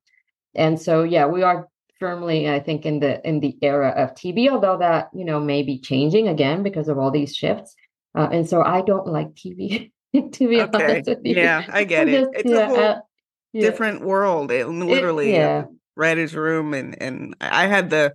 [0.55, 1.69] And so, yeah, we are
[1.99, 5.63] firmly, I think, in the in the era of TV, although that you know may
[5.63, 7.75] be changing again because of all these shifts.
[8.15, 9.93] Uh, and so, I don't like TV.
[10.33, 10.85] to be okay.
[10.85, 12.29] honest with you, yeah, I get it.
[12.33, 13.01] it's yeah, a whole uh,
[13.53, 14.51] different world.
[14.51, 15.65] It literally, it, yeah.
[15.95, 18.15] writer's room, and and I had the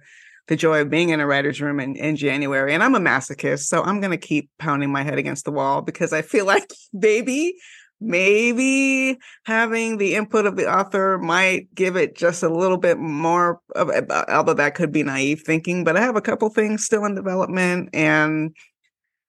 [0.51, 2.73] the joy of being in a writer's room in, in January.
[2.73, 5.81] And I'm a masochist, so I'm going to keep pounding my head against the wall
[5.81, 7.55] because I feel like, baby,
[8.01, 13.61] maybe having the input of the author might give it just a little bit more
[13.75, 17.05] of uh, although that could be naive thinking but i have a couple things still
[17.05, 18.55] in development and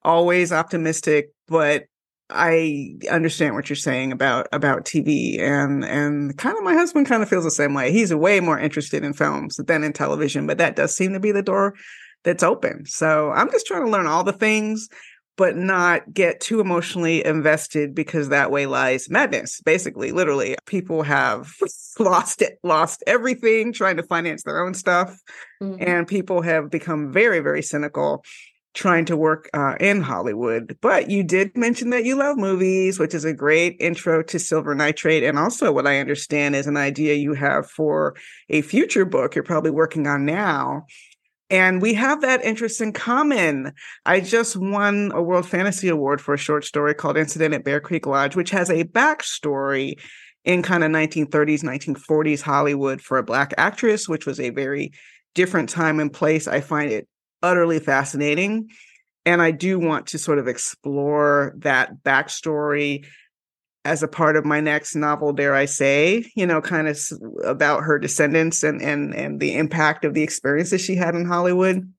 [0.03, 1.85] always optimistic but
[2.35, 7.23] i understand what you're saying about about tv and and kind of my husband kind
[7.23, 7.93] of feels the same way.
[7.93, 11.33] He's way more interested in films than in television but that does seem to be
[11.33, 11.75] the door
[12.25, 12.87] that's open.
[12.87, 14.89] So i'm just trying to learn all the things
[15.37, 20.13] but not get too emotionally invested because that way lies madness basically.
[20.13, 21.55] Literally people have
[21.99, 25.19] lost it lost everything trying to finance their own stuff
[25.63, 25.83] mm-hmm.
[25.87, 28.25] and people have become very very cynical
[28.75, 33.15] trying to work uh, in hollywood but you did mention that you love movies which
[33.15, 37.15] is a great intro to silver nitrate and also what i understand is an idea
[37.15, 38.15] you have for
[38.49, 40.85] a future book you're probably working on now
[41.53, 43.75] and we have that interest in common.
[44.07, 47.79] I just won a World Fantasy Award for a short story called Incident at Bear
[47.79, 49.97] Creek Lodge, which has a backstory
[50.47, 54.93] in kind of 1930s, 1940s Hollywood for a Black actress, which was a very
[55.35, 56.49] different time and place.
[56.49, 57.07] I find it
[57.43, 58.71] utterly fascinating.
[59.25, 63.05] And I do want to sort of explore that backstory
[63.85, 66.99] as a part of my next novel, dare I say, you know, kind of
[67.45, 71.93] about her descendants and and and the impact of the experiences she had in Hollywood.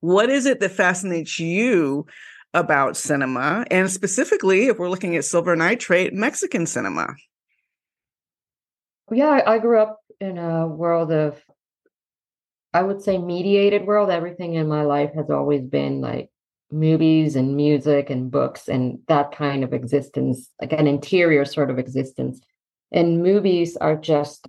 [0.00, 2.06] What is it that fascinates you
[2.54, 7.14] about cinema, and specifically, if we're looking at Silver Nitrate, Mexican cinema?
[9.10, 11.40] Yeah, I grew up in a world of,
[12.74, 14.10] I would say, mediated world.
[14.10, 16.30] Everything in my life has always been like
[16.70, 21.78] movies and music and books and that kind of existence, like an interior sort of
[21.78, 22.40] existence.
[22.90, 24.48] And movies are just,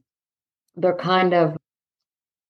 [0.76, 1.58] they're kind of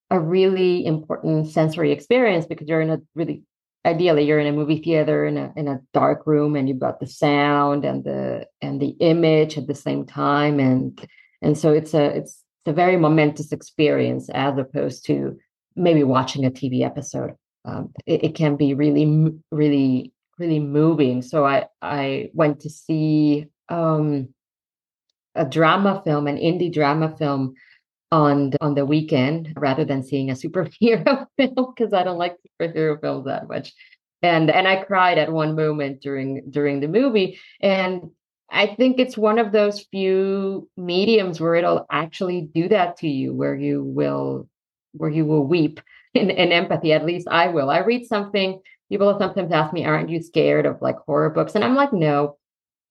[0.09, 3.43] a really important sensory experience because you're in a really
[3.85, 6.99] ideally you're in a movie theater in a in a dark room and you've got
[6.99, 11.07] the sound and the and the image at the same time and
[11.41, 15.37] and so it's a it's it's a very momentous experience as opposed to
[15.75, 17.35] maybe watching a TV episode.
[17.65, 19.05] Um, it, it, can be really
[19.51, 21.21] really really moving.
[21.21, 24.33] So i i went to see um,
[25.35, 27.53] a drama film an indie drama film
[28.11, 32.35] on the, on the weekend rather than seeing a superhero film because i don't like
[32.61, 33.73] superhero films that much.
[34.21, 37.39] And and i cried at one moment during during the movie.
[37.61, 38.11] And
[38.51, 43.33] i think it's one of those few mediums where it'll actually do that to you
[43.33, 44.47] where you will
[44.93, 45.81] where you will weep
[46.13, 46.93] in, in empathy.
[46.93, 47.69] At least I will.
[47.69, 48.61] I read something.
[48.89, 52.37] People sometimes ask me, "Aren't you scared of like horror books?" And I'm like, "No,"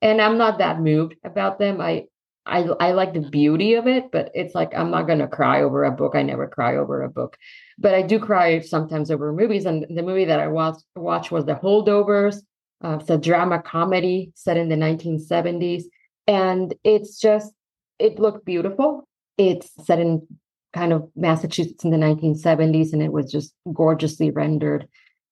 [0.01, 1.81] and I'm not that moved about them.
[1.81, 2.07] I
[2.45, 5.85] I I like the beauty of it, but it's like I'm not gonna cry over
[5.85, 6.15] a book.
[6.17, 7.37] I never cry over a book,
[7.79, 9.65] but I do cry sometimes over movies.
[9.65, 12.43] And the movie that I watched watched was The Holdovers.
[12.85, 15.85] Uh, it's a drama comedy set in the 1970s,
[16.27, 17.53] and it's just
[18.01, 19.07] it looked beautiful.
[19.39, 20.27] It's set in
[20.73, 24.89] kind of Massachusetts in the 1970s, and it was just gorgeously rendered.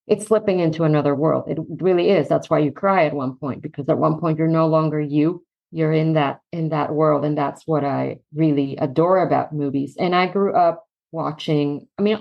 [0.06, 1.44] It's slipping into another world.
[1.48, 2.28] It really is.
[2.28, 5.44] That's why you cry at one point, because at one point you're no longer you.
[5.72, 10.14] you're in that in that world and that's what i really adore about movies and
[10.16, 12.18] i grew up watching i mean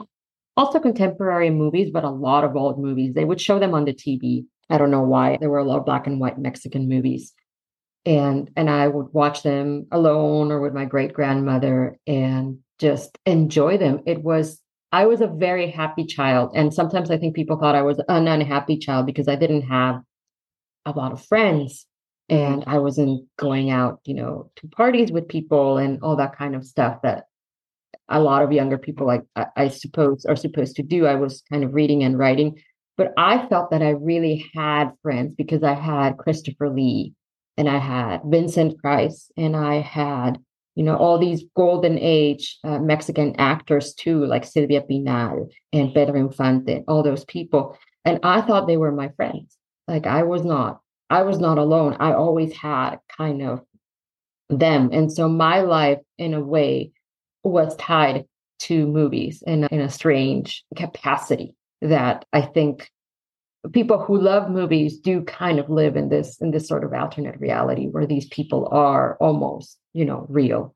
[0.55, 3.93] also contemporary movies but a lot of old movies they would show them on the
[3.93, 7.33] tv i don't know why there were a lot of black and white mexican movies
[8.05, 13.77] and and i would watch them alone or with my great grandmother and just enjoy
[13.77, 14.61] them it was
[14.91, 18.27] i was a very happy child and sometimes i think people thought i was an
[18.27, 20.01] unhappy child because i didn't have
[20.85, 21.85] a lot of friends
[22.29, 22.53] mm-hmm.
[22.53, 26.55] and I wasn't going out, you know, to parties with people and all that kind
[26.55, 27.25] of stuff that
[28.07, 31.05] a lot of younger people, like I, I, suppose, are supposed to do.
[31.05, 32.61] I was kind of reading and writing,
[32.97, 37.13] but I felt that I really had friends because I had Christopher Lee
[37.55, 40.39] and I had Vincent Price and I had,
[40.79, 46.15] you know, all these golden age uh, Mexican actors too, like Silvia Pinal and Pedro
[46.15, 47.77] Infante, all those people.
[48.05, 49.57] And I thought they were my friends.
[49.89, 51.97] Like I was not I was not alone.
[51.99, 53.61] I always had kind of
[54.49, 54.91] them.
[54.93, 56.93] And so my life, in a way,
[57.43, 58.23] was tied
[58.59, 62.89] to movies in, in a strange capacity that I think
[63.73, 67.37] people who love movies do kind of live in this in this sort of alternate
[67.41, 70.75] reality where these people are almost you know real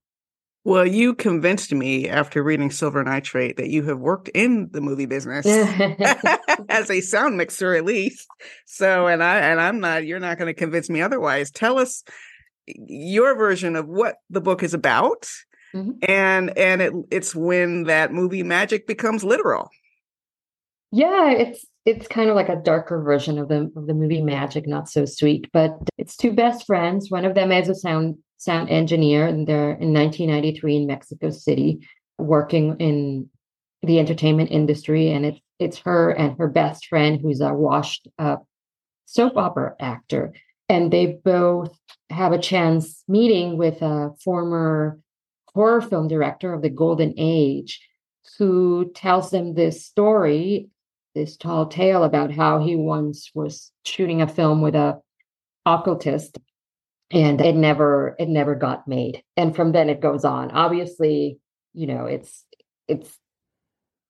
[0.66, 5.05] well, you convinced me after reading Silver Nitrate that you have worked in the movie
[5.07, 5.45] business
[6.70, 8.28] as a sound mixer at least.
[8.66, 11.51] So and I and I'm not you're not going to convince me otherwise.
[11.51, 12.03] Tell us
[12.66, 15.28] your version of what the book is about.
[15.76, 15.91] Mm-hmm.
[16.07, 19.70] And and it it's when that movie magic becomes literal.
[20.91, 24.68] Yeah, it's it's kind of like a darker version of the of the movie magic,
[24.68, 27.11] not so sweet, but it's two best friends.
[27.11, 31.88] One of them is a sound sound engineer, and they're in 1993 in Mexico City,
[32.18, 33.30] working in
[33.82, 35.12] the entertainment industry.
[35.12, 38.46] And it's it's her and her best friend, who's a washed up
[39.06, 40.34] soap opera actor,
[40.68, 41.78] and they both
[42.10, 45.00] have a chance meeting with a former
[45.54, 47.80] horror film director of the Golden Age,
[48.38, 50.70] who tells them this story,
[51.16, 55.00] this tall tale about how he once was shooting a film with a
[55.66, 56.39] occultist
[57.14, 59.24] and it never it never got made.
[59.38, 60.51] And from then it goes on.
[60.51, 61.39] Obviously
[61.74, 62.43] you know it's
[62.88, 63.18] it's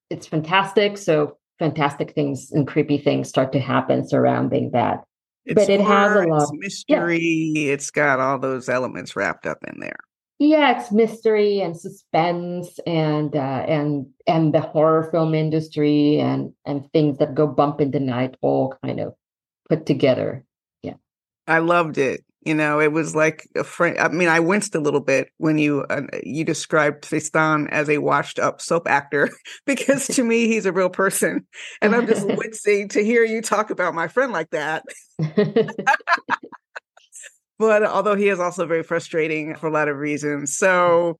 [0.09, 0.97] it's fantastic.
[0.97, 5.03] So fantastic things and creepy things start to happen surrounding that.
[5.45, 7.73] It's but it horror, has a lot of mystery yeah.
[7.73, 9.99] it's got all those elements wrapped up in there.
[10.39, 16.89] Yeah it's mystery and suspense and uh, and and the horror film industry and and
[16.93, 19.15] things that go bump in the night all kind of
[19.67, 20.45] put together.
[20.81, 20.95] Yeah.
[21.45, 23.97] I loved it you know, it was like a friend.
[23.97, 27.99] I mean, I winced a little bit when you uh, you described Tristan as a
[27.99, 29.29] washed up soap actor
[29.65, 31.45] because to me he's a real person,
[31.81, 34.83] and I'm just wincing to hear you talk about my friend like that.
[37.59, 41.17] but although he is also very frustrating for a lot of reasons, so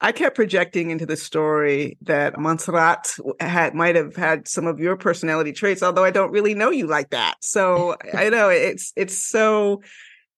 [0.00, 4.96] I kept projecting into the story that Montserrat had might have had some of your
[4.96, 7.36] personality traits, although I don't really know you like that.
[7.40, 9.82] So I know it's it's so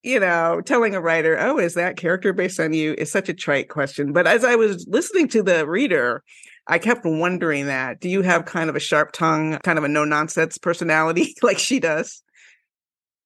[0.05, 3.35] you know, telling a writer, oh, is that character based on you is such a
[3.35, 4.13] trite question.
[4.13, 6.23] But as I was listening to the reader,
[6.67, 8.01] I kept wondering that.
[8.01, 11.59] Do you have kind of a sharp tongue, kind of a no nonsense personality like
[11.59, 12.23] she does?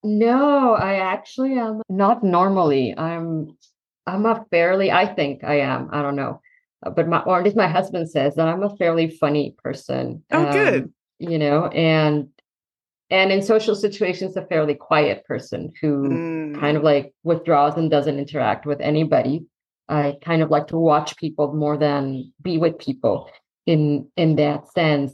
[0.04, 2.96] No, I actually am not normally.
[2.96, 3.56] I'm
[4.06, 5.88] I'm a fairly I think I am.
[5.92, 6.40] I don't know.
[6.86, 10.22] Uh, but my or at least my husband says that I'm a fairly funny person.
[10.30, 10.92] Oh, um, good.
[11.18, 12.28] You know, and
[13.10, 16.60] and in social situations a fairly quiet person who mm.
[16.60, 19.46] kind of like withdraws and doesn't interact with anybody
[19.88, 23.30] i kind of like to watch people more than be with people
[23.66, 25.12] in in that sense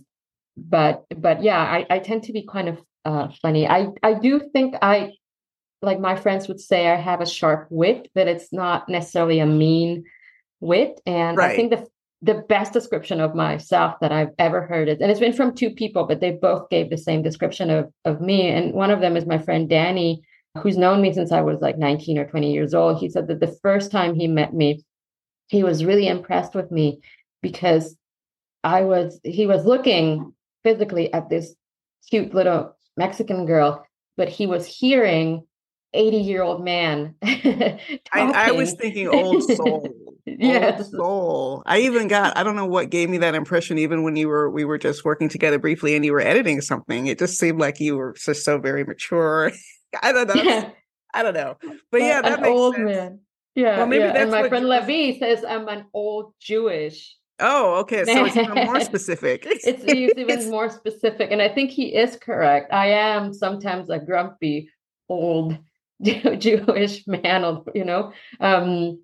[0.57, 4.41] but but yeah i, I tend to be kind of uh, funny i i do
[4.53, 5.13] think i
[5.83, 9.47] like my friends would say i have a sharp wit but it's not necessarily a
[9.47, 10.05] mean
[10.61, 11.53] wit and right.
[11.53, 11.87] i think the
[12.25, 15.01] the best description of myself that I've ever heard it.
[15.01, 18.23] And it's been from two people, but they both gave the same description of, of
[18.23, 18.49] me.
[18.49, 20.23] And one of them is my friend Danny,
[20.59, 22.99] who's known me since I was like 19 or 20 years old.
[22.99, 24.85] He said that the first time he met me,
[25.49, 27.01] he was really impressed with me
[27.43, 27.95] because
[28.63, 31.55] I was, he was looking physically at this
[32.09, 33.85] cute little Mexican girl,
[34.17, 35.47] but he was hearing
[35.95, 37.15] 80 year old man.
[37.23, 37.79] I,
[38.13, 39.89] I, was thinking old soul.
[40.27, 40.81] yes.
[40.81, 41.63] Old soul.
[41.67, 44.51] I even got, I don't know what gave me that impression, even when you were,
[44.51, 47.07] we were just working together briefly and you were editing something.
[47.07, 49.53] It just seemed like you were just so very mature.
[50.03, 50.43] I don't know.
[50.43, 50.71] Yeah.
[51.15, 51.57] I don't know.
[51.93, 52.87] But yeah, that an makes old sense.
[52.87, 53.21] man.
[53.55, 53.79] Yeah.
[53.79, 54.23] Well, maybe yeah.
[54.23, 57.17] and my friend Lavie says I'm an old Jewish.
[57.41, 58.05] Oh, okay.
[58.05, 59.45] So it's even more specific.
[59.47, 61.31] it's, it's even more specific.
[61.31, 62.73] And I think he is correct.
[62.73, 64.71] I am sometimes a grumpy
[65.09, 65.59] old
[66.39, 68.13] Jewish man, you know.
[68.41, 69.01] Um,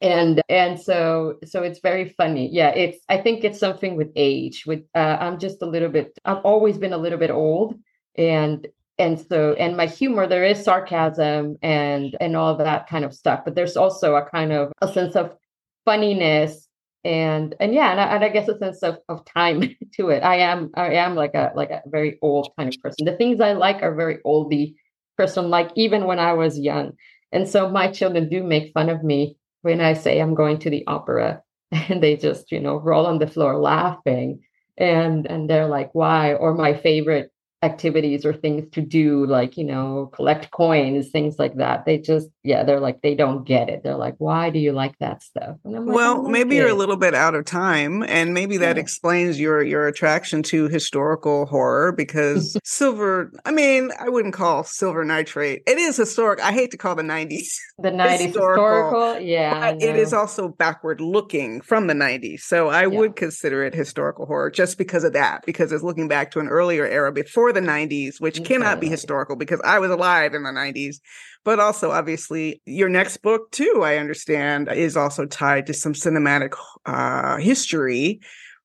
[0.00, 2.48] and and so so it's very funny.
[2.52, 6.18] Yeah it's i think it's something with age with uh, i'm just a little bit
[6.24, 7.78] i've always been a little bit old
[8.16, 8.66] and
[8.98, 13.40] and so and my humor there is sarcasm and and all that kind of stuff
[13.44, 15.36] but there's also a kind of a sense of
[15.84, 16.68] funniness
[17.04, 19.60] and and yeah and I, and I guess a sense of, of time
[19.94, 20.22] to it.
[20.22, 23.04] I am i am like a like a very old kind of person.
[23.04, 24.74] The things i like are very oldie
[25.22, 26.92] person like even when i was young
[27.32, 30.70] and so my children do make fun of me when I say I'm going to
[30.70, 31.42] the opera
[31.72, 34.42] and they just, you know, roll on the floor laughing
[34.76, 36.34] and and they're like, why?
[36.34, 37.31] Or my favorite
[37.62, 42.28] activities or things to do like you know collect coins things like that they just
[42.42, 45.56] yeah they're like they don't get it they're like why do you like that stuff
[45.62, 46.60] like, well maybe it.
[46.60, 48.82] you're a little bit out of time and maybe that yeah.
[48.82, 55.04] explains your your attraction to historical horror because silver i mean i wouldn't call silver
[55.04, 59.70] nitrate it is historic i hate to call the 90s the 90s historical, historical yeah
[59.70, 62.86] it is also backward looking from the 90s so i yeah.
[62.88, 66.48] would consider it historical horror just because of that because it's looking back to an
[66.48, 70.50] earlier era before the 90s, which cannot be historical because I was alive in the
[70.50, 70.96] 90s.
[71.44, 76.54] But also, obviously, your next book, too, I understand, is also tied to some cinematic
[76.86, 78.20] uh, history.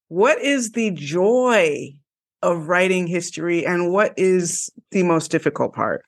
[0.10, 1.94] What is the joy
[2.42, 6.06] of writing history and what is the most difficult part?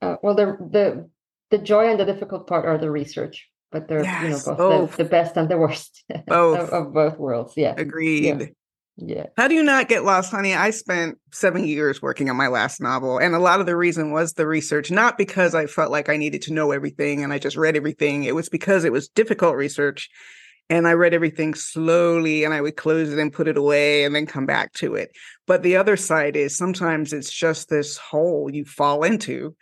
[0.00, 1.08] Uh, well, the, the
[1.50, 4.58] the joy and the difficult part are the research, but they're yes, you know both,
[4.58, 4.96] both.
[4.96, 6.58] The, the, best and the worst both.
[6.58, 7.54] of, of, both worlds.
[7.56, 8.40] Yeah, agreed.
[8.40, 8.46] Yeah.
[8.96, 9.26] Yeah.
[9.36, 10.54] How do you not get lost, honey?
[10.54, 13.18] I spent seven years working on my last novel.
[13.18, 16.16] And a lot of the reason was the research, not because I felt like I
[16.16, 18.24] needed to know everything and I just read everything.
[18.24, 20.08] It was because it was difficult research.
[20.70, 24.14] And I read everything slowly and I would close it and put it away and
[24.14, 25.10] then come back to it.
[25.46, 29.56] But the other side is sometimes it's just this hole you fall into.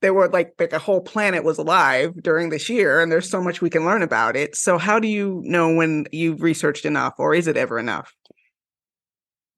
[0.00, 3.42] There were like, like a whole planet was alive during this year, and there's so
[3.42, 4.56] much we can learn about it.
[4.56, 8.10] So, how do you know when you've researched enough, or is it ever enough?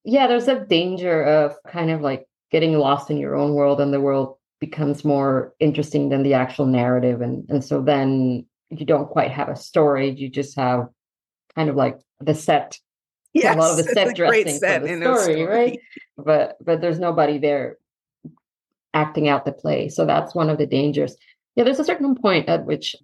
[0.04, 3.92] Yeah, there's a danger of kind of like getting lost in your own world and
[3.92, 7.20] the world becomes more interesting than the actual narrative.
[7.20, 10.10] And, and so then you don't quite have a story.
[10.10, 10.88] You just have
[11.54, 12.78] kind of like the set.
[13.32, 15.78] Yes, a lot of the set dressing set for the story, story, right?
[16.18, 17.78] But but there's nobody there
[18.92, 19.88] acting out the play.
[19.88, 21.16] So that's one of the dangers.
[21.56, 22.94] Yeah, there's a certain point at which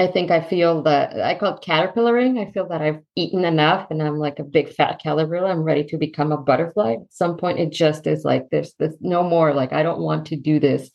[0.00, 2.40] I think I feel that I call it caterpillaring.
[2.40, 5.46] I feel that I've eaten enough and I'm like a big fat caterpillar.
[5.46, 6.92] I'm ready to become a butterfly.
[6.92, 9.52] At some point, it just is like there's this no more.
[9.52, 10.90] Like I don't want to do this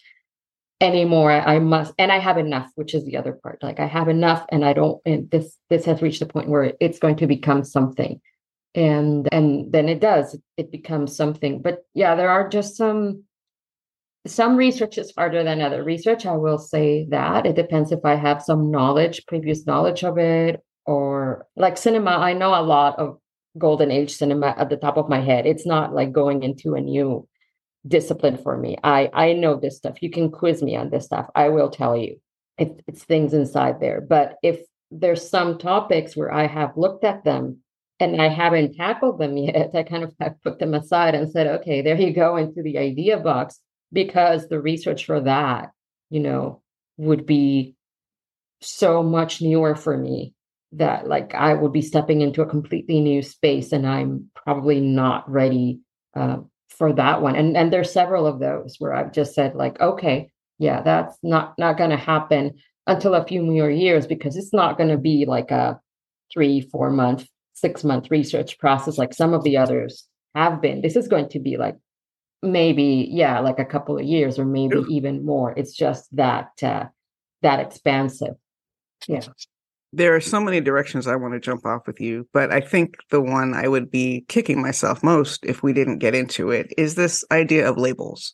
[0.82, 1.30] anymore.
[1.32, 3.62] I, I must, and I have enough, which is the other part.
[3.62, 5.00] Like I have enough, and I don't.
[5.06, 8.20] And this this has reached a point where it's going to become something,
[8.74, 10.36] and and then it does.
[10.58, 11.62] It becomes something.
[11.62, 13.26] But yeah, there are just some
[14.28, 16.26] some research is harder than other research.
[16.26, 20.64] I will say that it depends if I have some knowledge, previous knowledge of it,
[20.86, 22.12] or like cinema.
[22.12, 23.20] I know a lot of
[23.58, 25.46] golden age cinema at the top of my head.
[25.46, 27.28] It's not like going into a new
[27.88, 28.78] discipline for me.
[28.84, 30.02] I I know this stuff.
[30.02, 31.28] You can quiz me on this stuff.
[31.36, 32.20] I will tell you.
[32.58, 34.00] It, it's things inside there.
[34.00, 37.58] But if there's some topics where I have looked at them
[38.00, 41.48] and I haven't tackled them yet, I kind of have put them aside and said,
[41.48, 43.60] okay, there you go into the idea box
[43.92, 45.72] because the research for that,
[46.10, 46.62] you know,
[46.98, 47.76] would be
[48.62, 50.34] so much newer for me
[50.74, 55.30] that like I would be stepping into a completely new space and I'm probably not
[55.30, 55.80] ready
[56.16, 56.38] uh,
[56.70, 57.36] for that one.
[57.36, 61.54] And and there's several of those where I've just said like, okay, yeah, that's not
[61.58, 62.56] not going to happen
[62.88, 65.80] until a few more years because it's not going to be like a
[66.34, 70.82] three, four month, six month research process like some of the others have been.
[70.82, 71.76] This is going to be like
[72.42, 75.54] maybe yeah like a couple of years or maybe even more.
[75.58, 76.86] It's just that uh
[77.42, 78.36] that expansive.
[79.08, 79.22] Yeah.
[79.94, 82.98] There are so many directions i want to jump off with you but i think
[83.12, 86.96] the one i would be kicking myself most if we didn't get into it is
[86.96, 88.34] this idea of labels.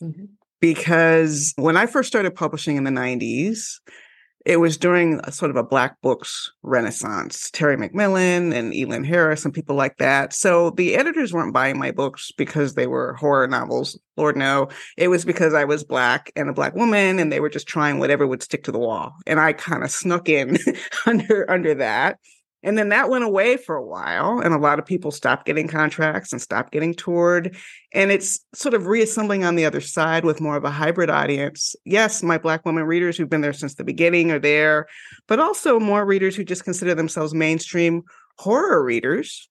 [0.00, 0.24] Mm-hmm.
[0.60, 3.80] because when i first started publishing in the 90s
[4.44, 9.44] it was during a sort of a black books renaissance terry mcmillan and elin harris
[9.44, 10.32] and people like that.
[10.32, 14.68] So the editors weren't buying my books because they were horror novels lord no.
[14.96, 17.98] It was because i was black and a black woman and they were just trying
[17.98, 19.14] whatever would stick to the wall.
[19.26, 20.58] And i kind of snuck in
[21.06, 22.18] under under that
[22.62, 25.68] and then that went away for a while, and a lot of people stopped getting
[25.68, 27.56] contracts and stopped getting toured.
[27.92, 31.74] And it's sort of reassembling on the other side with more of a hybrid audience.
[31.84, 34.86] Yes, my Black women readers who've been there since the beginning are there,
[35.26, 38.02] but also more readers who just consider themselves mainstream
[38.38, 39.48] horror readers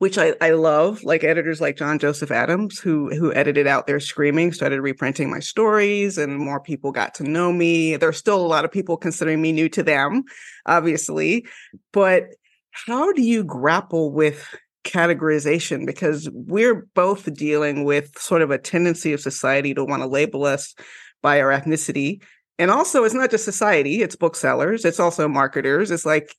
[0.00, 4.00] which I, I love, like editors like John Joseph Adams, who who edited Out There
[4.00, 7.96] Screaming, started reprinting my stories, and more people got to know me.
[7.96, 10.24] There's still a lot of people considering me new to them,
[10.64, 11.46] obviously.
[11.92, 12.28] But
[12.70, 14.42] how do you grapple with
[14.84, 15.84] categorization?
[15.84, 20.46] Because we're both dealing with sort of a tendency of society to want to label
[20.46, 20.74] us
[21.20, 22.22] by our ethnicity.
[22.58, 25.90] And also, it's not just society, it's booksellers, it's also marketers.
[25.90, 26.34] It's like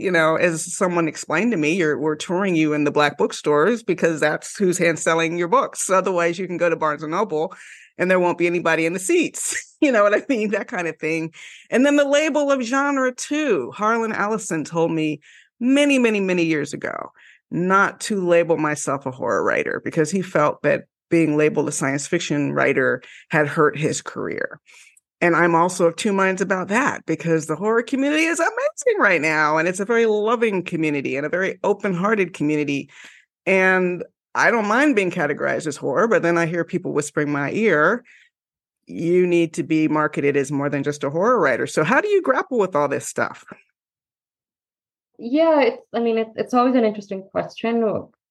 [0.00, 3.82] you know, as someone explained to me, you're we're touring you in the black bookstores
[3.82, 5.90] because that's who's hand selling your books.
[5.90, 7.54] Otherwise, you can go to Barnes and Noble
[7.98, 9.76] and there won't be anybody in the seats.
[9.80, 10.50] you know what I mean?
[10.50, 11.32] That kind of thing.
[11.70, 13.70] And then the label of genre too.
[13.74, 15.20] Harlan Ellison told me
[15.60, 17.12] many, many, many years ago
[17.50, 22.06] not to label myself a horror writer because he felt that being labeled a science
[22.06, 24.60] fiction writer had hurt his career.
[25.20, 29.20] And I'm also of two minds about that because the horror community is amazing right
[29.20, 29.58] now.
[29.58, 32.90] And it's a very loving community and a very open hearted community.
[33.44, 34.02] And
[34.34, 38.04] I don't mind being categorized as horror, but then I hear people whispering my ear,
[38.86, 41.66] you need to be marketed as more than just a horror writer.
[41.66, 43.44] So, how do you grapple with all this stuff?
[45.18, 47.82] Yeah, it's, I mean, it's, it's always an interesting question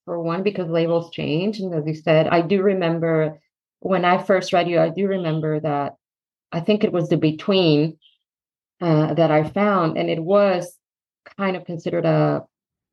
[0.05, 1.59] for one, because labels change.
[1.59, 3.39] And as you said, I do remember
[3.79, 5.95] when I first read you, I do remember that
[6.51, 7.97] I think it was the between
[8.81, 10.77] uh, that I found, and it was
[11.37, 12.43] kind of considered a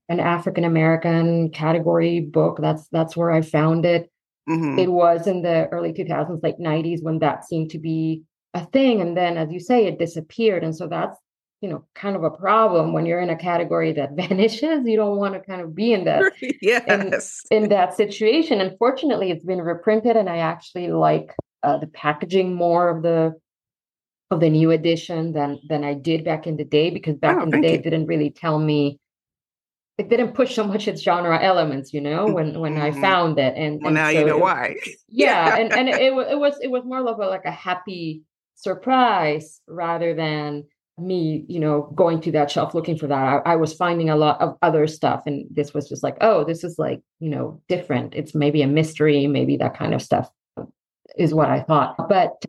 [0.09, 2.59] an African American category book.
[2.61, 4.11] That's that's where I found it.
[4.49, 4.79] Mm-hmm.
[4.79, 8.23] It was in the early 2000s, late 90s, when that seemed to be
[8.55, 10.63] a thing, and then, as you say, it disappeared.
[10.63, 11.17] And so that's
[11.63, 14.87] you know kind of a problem when you're in a category that vanishes.
[14.87, 18.61] You don't want to kind of be in that yes in, in that situation.
[18.61, 23.35] Unfortunately, it's been reprinted, and I actually like uh, the packaging more of the
[24.31, 27.45] of the new edition than than I did back in the day because back oh,
[27.45, 27.79] in the day you.
[27.79, 28.99] it didn't really tell me
[29.99, 32.99] it didn't push so much its genre elements, you know, when when mm-hmm.
[32.99, 33.55] I found it.
[33.57, 34.77] And, well, and now so you know it, why.
[35.09, 37.51] yeah, and and it, it was it was it was more of a, like a
[37.51, 38.22] happy
[38.57, 40.64] surprise rather than
[40.99, 43.43] me, you know, going to that shelf looking for that.
[43.47, 46.43] I, I, was finding a lot of other stuff, and this was just like, oh,
[46.43, 48.14] this is like, you know, different.
[48.14, 50.31] It's maybe a mystery, maybe that kind of stuff
[51.18, 52.09] is what I thought.
[52.09, 52.43] But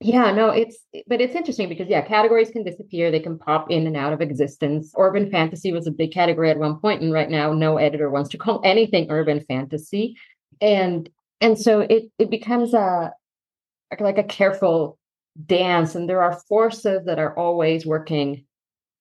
[0.00, 0.78] yeah, no, it's
[1.08, 4.20] but it's interesting because yeah, categories can disappear, they can pop in and out of
[4.20, 4.92] existence.
[4.96, 8.30] Urban fantasy was a big category at one point, and right now no editor wants
[8.30, 10.16] to call anything urban fantasy.
[10.60, 11.08] And
[11.40, 13.12] and so it it becomes a
[13.98, 14.98] like a careful
[15.46, 18.44] dance, and there are forces that are always working,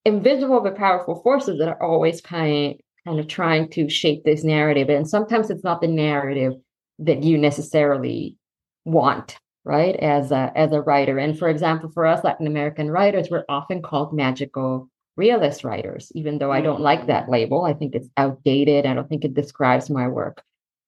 [0.04, 4.90] invisible but powerful forces that are always kind kind of trying to shape this narrative.
[4.90, 6.54] And sometimes it's not the narrative
[7.00, 8.36] that you necessarily
[8.84, 9.38] want
[9.68, 11.20] right as a as a writer.
[11.20, 16.38] And for example for us latin american writers we're often called magical realist writers even
[16.38, 17.66] though i don't like that label.
[17.66, 18.86] I think it's outdated.
[18.86, 20.44] I don't think it describes my work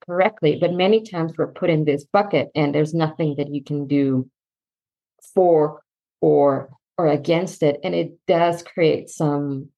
[0.09, 0.57] correctly.
[0.59, 4.29] But many times we're put in this bucket and there's nothing that you can do
[5.35, 5.81] for
[6.21, 7.79] or or against it.
[7.83, 9.69] And it does create some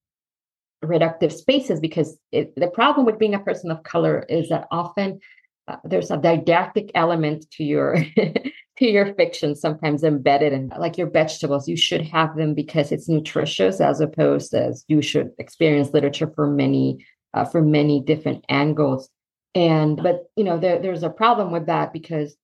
[0.84, 5.20] reductive spaces because it, the problem with being a person of color is that often
[5.68, 7.98] uh, there's a didactic element to your
[8.78, 11.68] to your fiction sometimes embedded in like your vegetables.
[11.68, 16.48] You should have them because it's nutritious as opposed as you should experience literature for
[16.48, 19.10] many uh, for many different angles.
[19.54, 22.36] And but you know there, there's a problem with that because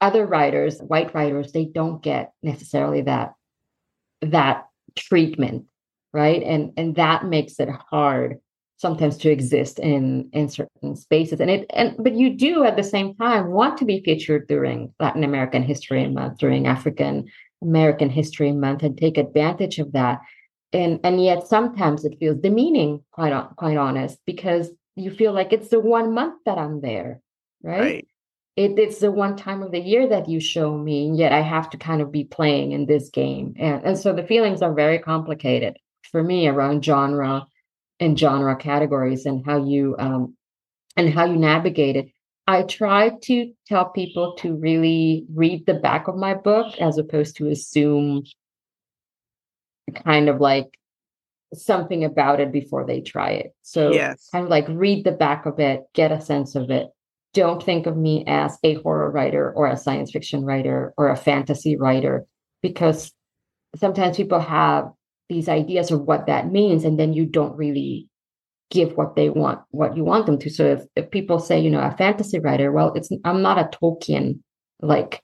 [0.00, 3.34] other writers white writers they don't get necessarily that
[4.22, 5.66] that treatment
[6.12, 6.42] right?
[6.42, 8.38] And and that makes it hard
[8.80, 11.38] sometimes to exist in in certain spaces.
[11.38, 14.94] And it and but you do at the same time want to be featured during
[14.98, 17.26] latin american history month during african
[17.60, 20.20] american history month and take advantage of that.
[20.72, 25.68] And and yet sometimes it feels demeaning quite quite honest because you feel like it's
[25.68, 27.20] the one month that i'm there
[27.62, 28.06] right, right.
[28.56, 31.40] It, it's the one time of the year that you show me and yet i
[31.40, 33.54] have to kind of be playing in this game.
[33.58, 35.76] And, and so the feelings are very complicated
[36.10, 37.46] for me around genre
[38.00, 40.34] and genre categories and how you um,
[40.96, 42.08] and how you navigate it.
[42.46, 47.36] I try to tell people to really read the back of my book as opposed
[47.36, 48.24] to assume
[50.04, 50.76] kind of like
[51.54, 53.54] something about it before they try it.
[53.62, 54.28] So yes.
[54.32, 56.88] kind of like read the back of it, get a sense of it.
[57.34, 61.16] Don't think of me as a horror writer or a science fiction writer or a
[61.16, 62.24] fantasy writer
[62.62, 63.12] because
[63.76, 64.90] sometimes people have
[65.30, 68.06] these ideas of what that means and then you don't really
[68.70, 71.70] give what they want what you want them to so if, if people say you
[71.70, 74.40] know a fantasy writer well it's i'm not a tolkien
[74.82, 75.22] like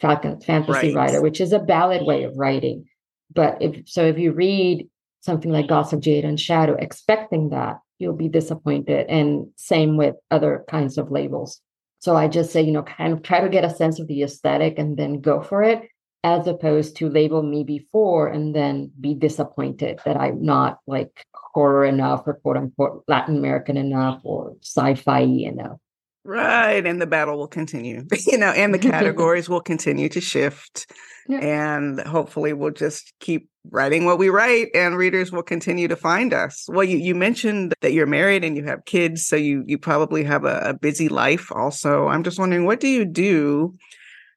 [0.00, 0.94] fantasy right.
[0.94, 2.86] writer which is a valid way of writing
[3.34, 4.88] but if so if you read
[5.20, 9.06] something like gods of jade and shadow expecting that you'll be disappointed.
[9.08, 11.60] And same with other kinds of labels.
[12.00, 14.22] So I just say, you know, kind of try to get a sense of the
[14.22, 15.82] aesthetic and then go for it,
[16.24, 21.84] as opposed to label me before and then be disappointed that I'm not like horror
[21.84, 25.78] enough or quote unquote Latin American enough or sci-fi enough.
[26.24, 26.84] Right.
[26.84, 30.92] And the battle will continue, you know, and the categories will continue to shift.
[31.28, 31.38] Yeah.
[31.38, 36.34] And hopefully we'll just keep writing what we write and readers will continue to find
[36.34, 36.66] us.
[36.68, 40.24] Well, you, you mentioned that you're married and you have kids, so you you probably
[40.24, 42.08] have a, a busy life also.
[42.08, 43.76] I'm just wondering, what do you do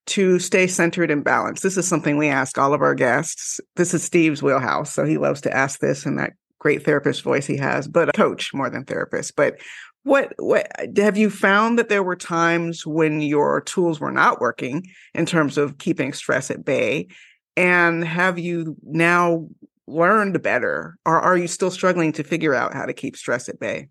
[0.08, 1.64] to stay centered and balanced?
[1.64, 3.60] This is something we ask all of our guests.
[3.76, 7.46] This is Steve's wheelhouse, so he loves to ask this in that great therapist voice
[7.46, 9.36] he has, but a coach more than therapist.
[9.36, 9.60] But
[10.04, 14.88] what what have you found that there were times when your tools were not working
[15.14, 17.08] in terms of keeping stress at bay?
[17.56, 19.48] And have you now
[19.88, 20.98] learned better?
[21.06, 23.90] Or are you still struggling to figure out how to keep stress at bay?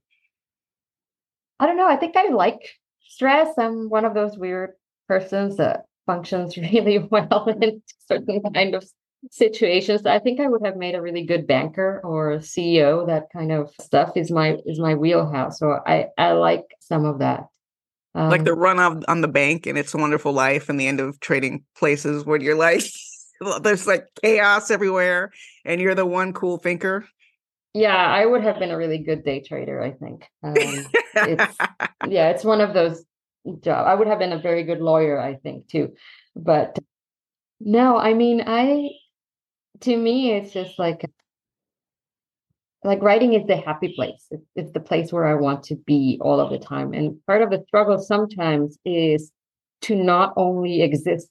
[1.61, 1.87] I don't know.
[1.87, 2.59] I think I like
[3.07, 3.49] stress.
[3.59, 4.71] I'm one of those weird
[5.09, 8.85] persons that functions really well in certain kind of
[9.31, 10.07] situations.
[10.07, 13.71] I think i would have made a really good banker or ceo that kind of
[13.81, 15.59] stuff is my is my wheelhouse.
[15.59, 17.45] So i i like some of that.
[18.15, 20.89] Um, like the run on, on the bank and it's a wonderful life and the
[20.89, 22.83] end of trading places where you're like
[23.63, 25.31] there's like chaos everywhere
[25.65, 27.07] and you're the one cool thinker.
[27.75, 30.19] Yeah i would have been a really good day trader i think.
[30.43, 30.55] Um,
[31.35, 31.57] it's
[32.17, 33.05] yeah it's one of those
[33.61, 35.95] jobs i would have been a very good lawyer i think too.
[36.37, 36.79] But
[37.61, 38.91] no i mean i
[39.81, 41.05] to me it's just like
[42.83, 44.25] like writing is the happy place.
[44.31, 46.95] It's, it's the place where i want to be all of the time.
[46.95, 49.33] And part of the struggle sometimes is
[49.83, 51.29] to not only exist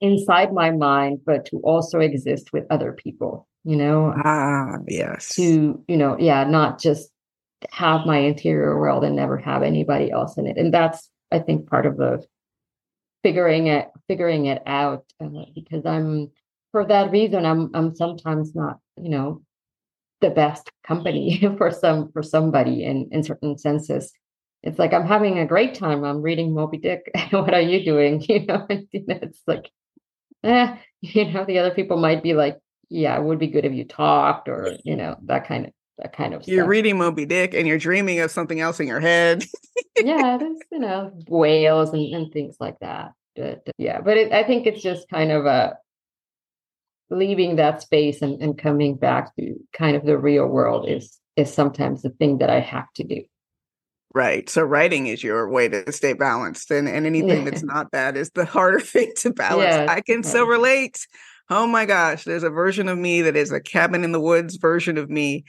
[0.00, 4.14] inside my mind but to also exist with other people you know?
[4.24, 5.34] Ah yes.
[5.34, 7.10] To you know yeah not just
[7.70, 10.56] have my interior world and never have anybody else in it.
[10.56, 12.24] And that's i think part of the
[13.22, 16.30] figuring it figuring it out uh, because i'm
[16.76, 19.42] for that reason, I'm I'm sometimes not, you know,
[20.20, 24.12] the best company for some for somebody in in certain senses.
[24.62, 26.04] It's like I'm having a great time.
[26.04, 27.10] I'm reading Moby Dick.
[27.30, 28.20] what are you doing?
[28.28, 29.70] You know, it's like,
[30.44, 32.58] eh, you know, the other people might be like,
[32.90, 36.12] yeah, it would be good if you talked, or you know, that kind of that
[36.12, 36.46] kind of.
[36.46, 36.68] You're stuff.
[36.68, 39.44] reading Moby Dick, and you're dreaming of something else in your head.
[39.96, 43.12] yeah, there's you know whales and, and things like that.
[43.34, 45.76] But, uh, yeah, but it, I think it's just kind of a
[47.10, 51.52] leaving that space and, and coming back to kind of the real world is is
[51.52, 53.22] sometimes the thing that I have to do.
[54.14, 54.48] Right.
[54.48, 56.70] So writing is your way to stay balanced.
[56.70, 57.50] And, and anything yeah.
[57.50, 59.74] that's not that is the harder thing to balance.
[59.74, 59.86] Yeah.
[59.90, 61.06] I can so relate.
[61.48, 64.56] Oh my gosh, there's a version of me that is a cabin in the woods
[64.56, 65.44] version of me.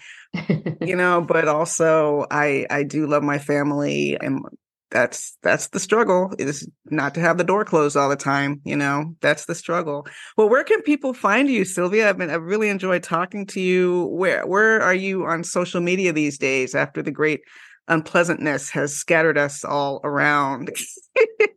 [0.81, 4.41] you know, but also I I do love my family and
[4.89, 8.75] that's that's the struggle is not to have the door closed all the time you
[8.75, 10.07] know that's the struggle.
[10.37, 12.07] Well where can people find you Silvia?
[12.09, 14.05] I've been i've really enjoyed talking to you.
[14.05, 17.41] Where where are you on social media these days after the great
[17.87, 20.69] unpleasantness has scattered us all around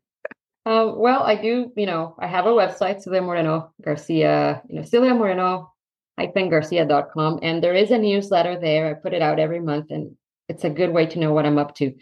[0.66, 4.84] uh, well i do you know i have a website Silvia moreno garcia you know
[4.84, 5.72] Silvia moreno
[6.18, 10.14] garcia.com and there is a newsletter there i put it out every month and
[10.48, 11.94] it's a good way to know what i'm up to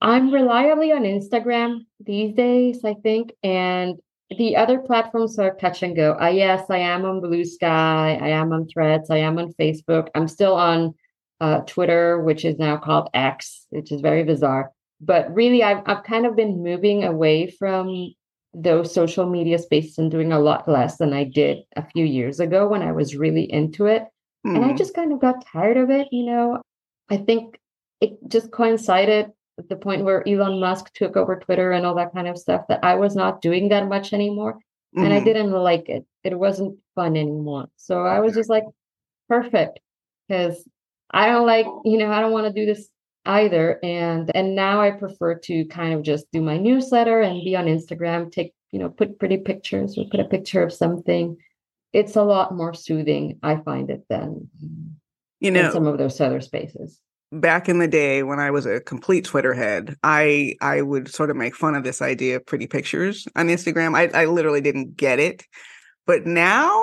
[0.00, 3.96] I'm reliably on Instagram these days, I think, and
[4.36, 6.12] the other platforms are touch and go.
[6.12, 7.62] I yes, I am on Bluesky.
[7.62, 10.08] I am on Threads, I am on Facebook.
[10.14, 10.94] I'm still on
[11.40, 14.70] uh, Twitter, which is now called X, which is very bizarre.
[15.00, 18.14] But really, I've I've kind of been moving away from
[18.54, 22.40] those social media spaces and doing a lot less than I did a few years
[22.40, 24.04] ago when I was really into it.
[24.46, 24.56] Mm.
[24.56, 24.76] And I hmm.
[24.76, 26.62] just kind of got tired of it, you know.
[27.10, 27.58] I think
[28.00, 32.12] it just coincided at the point where Elon Musk took over Twitter and all that
[32.14, 34.54] kind of stuff that I was not doing that much anymore.
[34.54, 35.04] Mm-hmm.
[35.04, 35.24] And I mm-hmm.
[35.24, 36.06] didn't like it.
[36.24, 37.68] It wasn't fun anymore.
[37.76, 38.64] So I was just like,
[39.28, 39.80] perfect.
[40.28, 40.66] Because
[41.10, 42.88] I don't like, you know, I don't want to do this
[43.28, 43.78] either.
[43.82, 47.66] And and now I prefer to kind of just do my newsletter and be on
[47.66, 51.36] Instagram, take, you know, put pretty pictures or put a picture of something.
[51.92, 54.48] It's a lot more soothing, I find it than
[55.40, 57.00] you know some of those other spaces
[57.32, 61.30] back in the day when I was a complete Twitter head, I I would sort
[61.30, 63.96] of make fun of this idea of pretty pictures on Instagram.
[63.96, 65.44] I, I literally didn't get it.
[66.06, 66.82] But now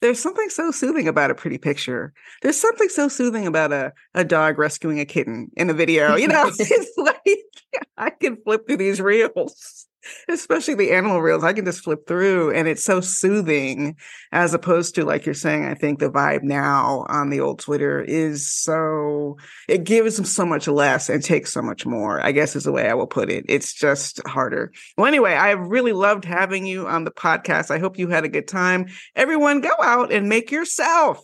[0.00, 2.12] there's something so soothing about a pretty picture.
[2.42, 6.16] There's something so soothing about a, a dog rescuing a kitten in a video.
[6.16, 7.17] You know, it's like
[7.96, 9.88] I can flip through these reels
[10.28, 13.96] especially the animal reels i can just flip through and it's so soothing
[14.32, 18.02] as opposed to like you're saying i think the vibe now on the old twitter
[18.02, 19.36] is so
[19.68, 22.72] it gives them so much less and takes so much more i guess is the
[22.72, 23.44] way i will put it.
[23.48, 24.72] It's just harder.
[24.96, 27.70] Well anyway i really loved having you on the podcast.
[27.70, 28.86] I hope you had a good time.
[29.14, 31.20] Everyone go out and make yourself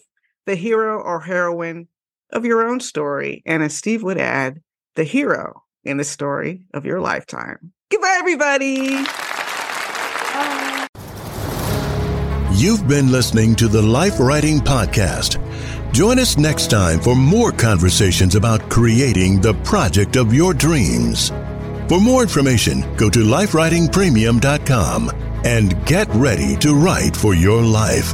[0.47, 1.89] the hero or heroine
[2.31, 3.43] of your own story.
[3.47, 4.61] And as steve would add
[4.97, 9.05] the hero in the story of your lifetime Goodbye, everybody.
[9.05, 10.89] Bye.
[12.53, 15.41] You've been listening to the Life Writing Podcast.
[15.93, 21.31] Join us next time for more conversations about creating the project of your dreams.
[21.89, 25.13] For more information, go to lifewritingpremium.com
[25.45, 28.13] and get ready to write for your life.